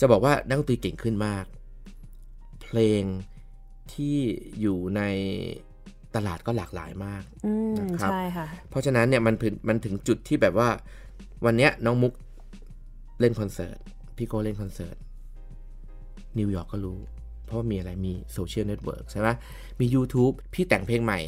[0.00, 1.44] จะบอกว่านักดนตรีเก่งขึ้นมาก
[2.62, 3.02] เพลง
[3.92, 4.16] ที่
[4.60, 5.02] อยู่ใน
[6.14, 10.68] ตลาดก็หลากหลายมากอืมนะครับใช่ค่ะเพราะฉะนั้นเนี่ยมันถึงมันถึงจุดที่แบบว่า
[11.44, 12.12] วันเนี้ยน้องมุก
[13.20, 13.78] เล่นคอนเสิร์ต
[14.16, 14.96] พี่โก้เล่นคอนเสิร์ต
[16.38, 16.98] นิวยอร์กก็รู้
[17.44, 19.28] เพราะว่ามีอะไรมี social network ใช่ไหม
[19.80, 21.20] มี YouTube พี่แต่งเพลงใหม่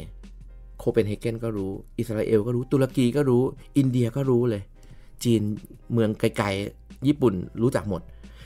[0.79, 3.41] โคเปนเฮเกนก็รู้ อิสราเอลก็รู้ตุรกีก็รู้
[3.77, 4.63] อินเดียก็รู้เลย
[5.23, 5.41] จีน
[5.93, 8.01] เมืองไกลๆ ญี่ปุ่นรู้จักหมด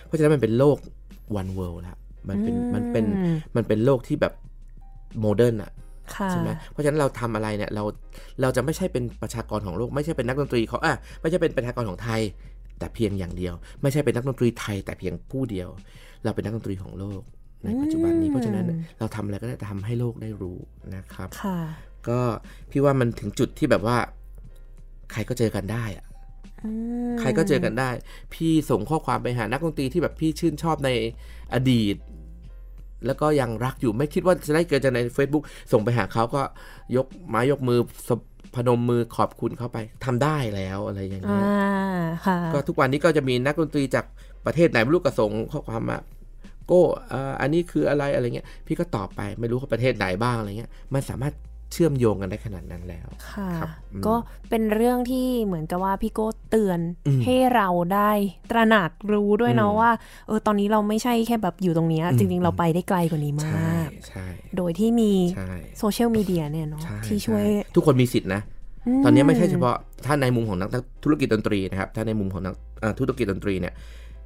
[0.06, 0.78] เพราะฉะนั้นมันเป็นโลก
[1.40, 1.98] one world แล้ว
[2.30, 4.34] มันเป็นมันเป็นอืมมันเป็นโลกที่แบบ
[5.22, 5.72] modern อะ
[6.16, 7.84] ค่ะใช่ไหมเพราะฉะนั้นเราทำอะไรเนี่ยเรา
[8.42, 12.22] เราจะไม่ใช่เป็นประชากรของโลก ไม่ใช่เป็นนักดนตรีเขาอะไม่ใช่เป็นประชากรของไทย
[12.80, 15.70] แต่เพียงอย่างเดียว ไม่ใช่เป็นนักดนตรีไทยแต่เพียงผู้เดียว
[16.24, 17.22] เราเป็นนักดนตรีของโลก
[17.64, 18.66] ในปัจจุบันนี้อืมเพราะฉะนั้น
[19.00, 20.58] เราทำอะไรก็ได้ทำให้โลกได้รู้
[20.96, 21.58] นะครับค่ะ
[22.08, 22.20] ก็
[22.72, 23.98] พี่ว่ามันถึงจุดที่แบบว่า
[25.12, 26.06] ใครก็เจอกันได้อะ
[26.64, 26.70] อื
[27.12, 27.90] มใครก็เจอกันได้
[28.34, 30.90] พี่ส่งข้อความไปหานักดนตรีที่แบบพี่ชื่นชอบใน
[31.54, 31.96] อดีต
[33.06, 36.42] แล้วก็ยังรักอยู่ไม่คิดว่าจะได้เจอกันใน Facebook ส่งไปหาเขาก็
[36.96, 38.16] ยกไม้ยกมือสะ
[38.56, 44.06] พนมมือขอบคุณเขาไปทำได้แล้วอะไรอย่างเงี้อ่ายค่ะก็ทุกวันนี้ก็จะมีนักดนตรีจาก
[44.46, 45.98] ประเทศไหนไม่รู้ก็ส่งข้อความมา
[46.68, 51.34] โก้เอ่ออันนี้คืออะไรอะไรเงี้ย พี่ก็ตอบไปไม่รู้เขาประเทศไหนบ้างอะไรเงี้ย มันสามารถ
[51.72, 54.16] เชื่อมโยงกันได้ขนาดนั้นแล้ว ค่ะครับอืมก็
[54.50, 58.12] เป็นเรื่องที่เหมือนกับว่าพี่โก้เตือนอืมให้เราได้
[58.52, 59.92] ตระหนักรู้ด้วยเนาะอืมว่า
[60.28, 64.26] เออตอนนี้เราไม่ใช่แค่แบบอยู่ตรงเนี้ยอืมจริง ๆ เราไปได้ไกลกว่านี้มใช่ากใช่
[64.58, 68.42] โดยที่มีใช่โซเชียลมีเดียเนี่ยเนาะใช่ที่ช่วยใทุกคนมีสิทธินะ
[69.00, 70.70] มตอนนี้ไม่ใช่เฉพาะถ้าในมุมของนัก
[71.04, 73.74] ธุรกิจดนตรีนะครับ ถ้าในมุมของนักเอ่อธุรกิจดนตรีเนี่ย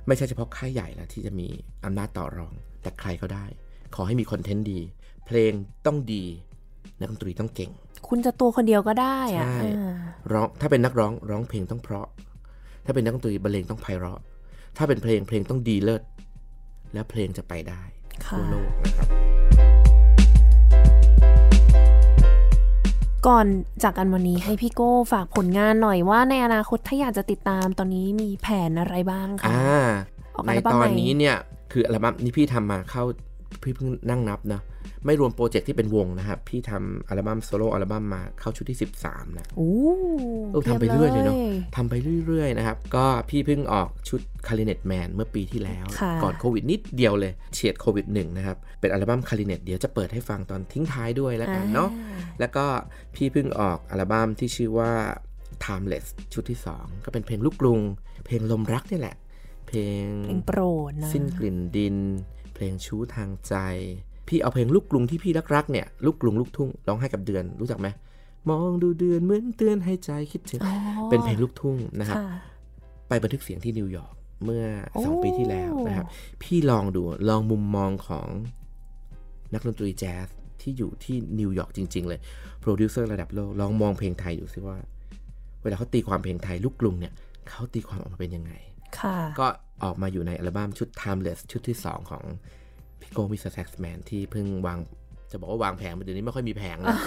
[0.08, 1.48] ไม่ใช่เฉพาะค่ายใหญ่แล้วที่จะมี
[1.86, 3.46] อำนาจต่อรอง แต่ใครก็ได้
[3.96, 4.80] ขอให้มีคอนเทนต์ดี
[5.26, 5.52] เพลง
[5.86, 6.24] ต้องดี
[7.00, 7.72] นักดนตรีต้องเก่ง
[8.08, 9.96] คุณจะตัวคนเดียวก็ได้อะใช่อ่า
[10.32, 12.08] ร้องถ้าเป็นนักร้องร้องเพลงต้องเพราะ
[12.86, 14.20] ถ้าเป็นนักดนตรีบรรเลงต้องไพเราะ
[14.78, 16.02] ถ้าเป็นเพลงเพลงต้องดีเลิศ
[16.94, 17.82] แล้วเพลงจะไปได้
[18.26, 19.08] ค่ะทั่วโลกนะครับ
[23.28, 23.46] ก่อน
[23.84, 29.82] จากกันวันนี้ให้พี่โก้ฝากผลงานหน่อยว่าในอนาคตถ้าอยากจะติดตามตอนนี้มีแผนอะไรบ้างคะอ่า
[30.36, 31.36] ออกในอัลบั้มตอนใหม่นี้เนี่ย
[31.72, 33.04] คืออัลบั้มนี้พี่ทำมาเข้า
[33.62, 34.62] พี่เพิ่งนั่งนับนะ
[35.06, 39.72] ไม่รวมโปรเจกต์ที่เป็นวงนะครับ พี่ทำอัลบั้ม solo album มาเข้าชุดที่ 13 นะโอ้
[40.52, 41.36] เออทำไปเรื่อยเลยเนาะ
[41.76, 41.94] ทำไป
[42.28, 49.46] เรื่อยๆนะครับ ก็พี่เพิ่งออกชุด c a r i n e t Man เมื่อปีที่แล้วค่ะก่อนโควิดนิดเดียวเลยเฉียดโควิดหนึ่งนะครับ เป็นอัลบั้ม c a r i
[49.50, 52.06] n e t เดี๋ยวจะเปิดให้ฟังตอนทิ้งท้ายด้วยแล้วกันเนาะอ่
[52.40, 52.66] แล้วก็
[53.16, 54.94] พี่เพิ่งออกอัลบั้มที่ชื่อว่า
[55.66, 57.82] Timeless ชุดที่ 2 ก็เป็นเพลงลูกกรุง
[58.26, 59.16] เพลงลมรักนี่แหละ
[59.68, 61.98] เพลงเพลงโปรดนะสิ้นกลิ่นดิน
[62.54, 63.56] เพลงชู้ทางใจ
[64.30, 67.88] พี่เอาเพลงลูกกรุงที่พี่รักๆเนี่ยลูกกรุงลูกทุ่งร้องให้กับเดือนรู้จักไหม
[68.50, 70.74] มองดูเดือนเหมือนเตือนให้ใจคิดถึงอ๋อ
[71.10, 72.28] เป็นเพลงลูกทุ่งนะครับค่ะ
[73.08, 74.14] ไปบันทึกเสียงที่นิวยอร์ก
[74.46, 76.08] เมื่อโอ้สองปีที่แล้วนะครับ
[76.44, 78.28] พี่ลองดูลองมุมมองของ
[79.54, 80.28] นักดนตรีแจ๊ส
[80.62, 82.20] ที่อยู่ที่นิวยอร์กจริง ๆ เลย
[82.62, 84.78] โปรดิวเซอร์ระดับโลกลองมองเพลงไทยดูซิว่า
[85.62, 87.14] เวลาเขาตีความเพลงไทยลูกกรุงเนี่ย
[87.50, 88.52] เขาตีความออกมาเป็นยังไง
[89.00, 89.48] ค่ะก็
[89.84, 92.59] ออกมาอยู่ในอัลบั้มชุด Timeless ชุดที่ 2 ของพี่
[93.14, 93.52] โก้ Mr.
[93.52, 94.78] Saxman ที่เพิ่งวาง
[95.32, 96.98] จะบอกว่าวางแผงมันเดี๋ยวนี้ไม่ค่อยมีแผงนะ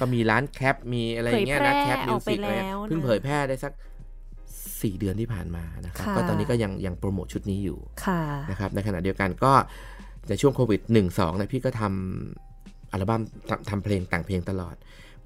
[0.00, 3.72] ก็มีร้านแคปมีอะไรอย่างเงี้ยนะเผยแพร่แคปมิวสิกออกไปอะไรแล้วเพิ่งนะเผยแพร่ได้สัก
[4.40, 9.52] 4เดือนที่ผ่านมานะครับค่ะก็ตอนนี้ก็ยังยังโปรโมทชุดนี้อยู่ค่ะนะครับในขณะเดียวกันก็
[10.28, 14.76] ในช่วงโควิด 1 2นะพี่ก็ทำอัลบั้มทำทำเพลงแต่งเพลงตลอด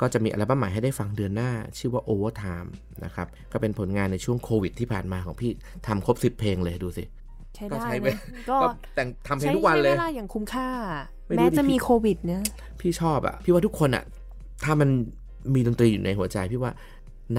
[0.01, 2.69] ก็จะมีอัลบั้มใหม่ให้ได้ฟังเดือนหน้า ชื่อว่า Overtime
[3.05, 5.51] นะครับก็เป็นผลงานในช่วงโควิดที่ผ่านมาของพี่
[5.87, 7.05] ทำครบ 10 เพลงเลยดูสิ
[7.55, 10.69] ใช้ก็ได้ใช้ไปนะก็ก็แต่งทำเพลงทุกวันเลยใช้เวลาอย่างคุ้มค่า
[11.27, 12.43] ไม่รู้แม้ดิจะพี่มีโควิดเนะ
[12.81, 14.05] พี่ชอบอะพี่ว่าทุกคนอะ
[14.65, 14.89] ถ้ามัน
[15.55, 16.73] มีดนตรีอยู่ในหัวใจ พี่ว่า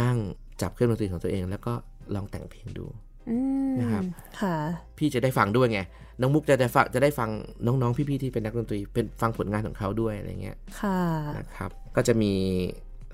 [0.01, 0.17] นั่ง
[0.61, 1.73] จับเครื่องดนตรีของตัวเอง แล้วก็
[2.15, 2.85] ลองแต่งเพลงดู
[3.29, 3.37] อื
[3.69, 4.03] มนะครับ
[4.41, 4.55] ค่ะ
[4.97, 5.79] พี่จะได้ฟังด้วยไง
[6.21, 7.29] น้องมุกจะได้ฟังจะได้ฟัง
[7.65, 10.99] น้องๆ พี่ๆที่เป็นนักดนตรี เป็นฟังผลงานของเขาด้วยอะไรเงี้ย ค่ะ
[11.37, 12.33] นะครับ ก็จะมี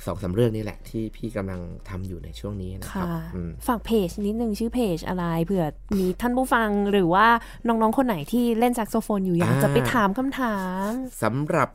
[0.06, 5.66] สองสามเรื่องนี้แหละที่พี่กำลังทำอยู่ในช่วงนี้นะครับค่ะอืมฝากเพจนิดนึงชื่อเพจอะไรเผื่อ
[5.98, 7.28] มีท่านผู้ฟังหรือว่า
[7.68, 10.90] น้องๆคนไหนที่เล่นแซกโซโฟนอยู่อยากจะไปถามคำถาม
[11.24, 11.70] สำหรับ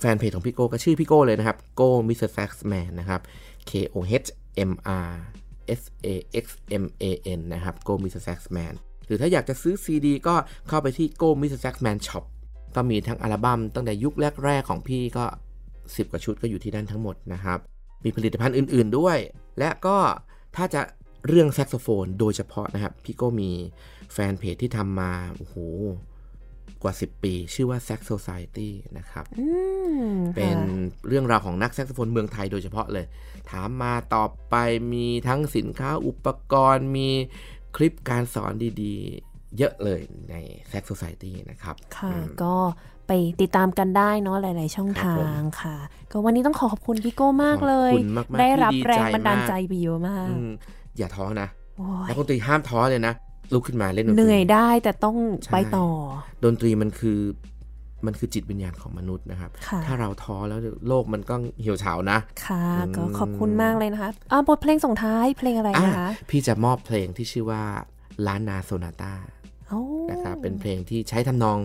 [0.00, 2.30] แฟนเพจของพี่โก้ก็ชื่อพี่โก้เลยนะครับโก้ Mr.
[2.30, 3.20] Saxman นะครับ
[3.70, 4.28] K O H
[4.70, 4.72] M
[5.08, 5.12] R
[5.80, 6.08] S A
[6.44, 6.46] X
[6.82, 7.04] M A
[7.38, 8.22] N นะครับ Go Mr.
[8.26, 8.74] Saxman
[9.06, 10.34] หรือถ้าอยากจะซื้อซีดีก็
[10.68, 11.60] เข้าไปที่ Koh Mr.
[11.64, 12.24] Saxman Shop
[12.76, 14.14] ก็มีทั้งอัลบั้มตั้งแต่ยุค
[14.44, 15.24] แรก ๆ ของพี่ก็
[15.72, 17.58] 10 กว่าชุดก็อยู่ที่นั่นทั้งหมดนะครับ
[18.04, 19.18] มีผลิตภัณฑ์อื่นๆด้วย
[19.58, 19.96] และก็
[20.56, 20.80] ถ้าจะ
[21.28, 23.50] เรื่องแซกโซโฟนโดยเฉพาะนะครับ พี่โก้มี
[24.12, 25.56] แฟนเพจที่ทำมา โอ้โห
[26.82, 29.46] กว่า 10 ปี ชื่อว่า Sax Society นะครับอื
[30.04, 33.06] มเป็นค่ะเรื่องราวของนักแซกโซโฟนเมืองไทยโดยเฉพาะเลย
[33.50, 34.56] ถามมาตอบไป
[34.92, 37.08] มีทั้งสินค้าอุปกรณ์มี
[37.76, 40.00] คลิปการสอนดีๆ เยอะเลย
[40.30, 40.34] ใน
[40.70, 42.54] Sax Society นะครับ ค่ะอืมก็
[43.12, 45.76] ไปติดตามกันได้เนาะหลาย ๆ ช่องครัทาบผมงค่ะ
[46.10, 50.50] ก็วันนี้ต้องขอขอบคุณพี่โก้มากเลยขอบคุณมากๆได้รับพี่ดีแรงใจบันดาลมากใจไปเยอะมากอืม
[50.98, 53.14] อย่าท้อนะโอ้ยนักดนตรีห้ามท้อเลยนะ
[53.52, 55.88] ลุกขึ้นมาเล่นดนตรีเหนื่อยได้แต่ต้องใช่ไปต่อ
[56.44, 57.18] ดนตรีมันคือ
[58.06, 67.62] มันคือจิตวิญญาณของมนุษย์นะครับค่ะถ้าเราท้อแล้วโลกมันก็เหี่ยวเฉานะ ค่ะอืมก็ขอบคุณมากเลยนะคะอ่าบทเพลงส่งท้ายเพลงอะไรอะนะคะ พี่จะมอบเพลงที่ชื่อว่า
[68.26, 69.12] ล้านนาโซนาต้า
[69.68, 71.58] โอ้นะครับ เป็นเพลงที่ใช้ทำนอง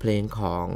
[0.00, 0.66] เพลงของ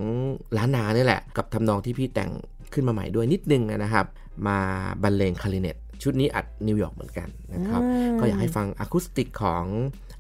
[0.57, 2.31] ล้านนานี่แหละ กับทำนองที่พี่แต่ง
[2.73, 4.07] ขึ้นมาใหม่ด้วยนิดนึงนะครับ
[4.49, 4.59] มา
[5.03, 7.81] บรรเลงคลาริเนตชุดนี้อัดนิวยอร์กเหมือนกันนะครับ
[8.21, 9.65] ก็อยากให้ฟังอะคูสติกของ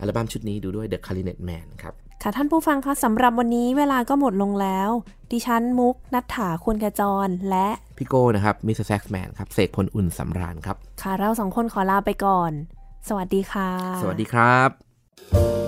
[0.01, 4.91] อัลบั้มชุดนี้ดูด้วย The Clarinet Man ครับค่ะท่านผู้ฟังคะสำหรับวันนี้เวลาก็หมดลงแล้ว
[5.33, 7.69] ดิฉันมุกนัฐถาควรกระจร และ
[7.99, 8.87] พี่โก้นะครับ Mr.
[8.87, 12.53] Saxman ครับเศกพลอุ่นสำราญครับ ค่ะเราสองคนขอลาไปก่อน
[13.09, 13.71] สวัสดีค่ะ
[14.03, 15.68] สวัสดีครับ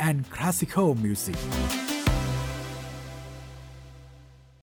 [0.00, 1.36] And Classical Music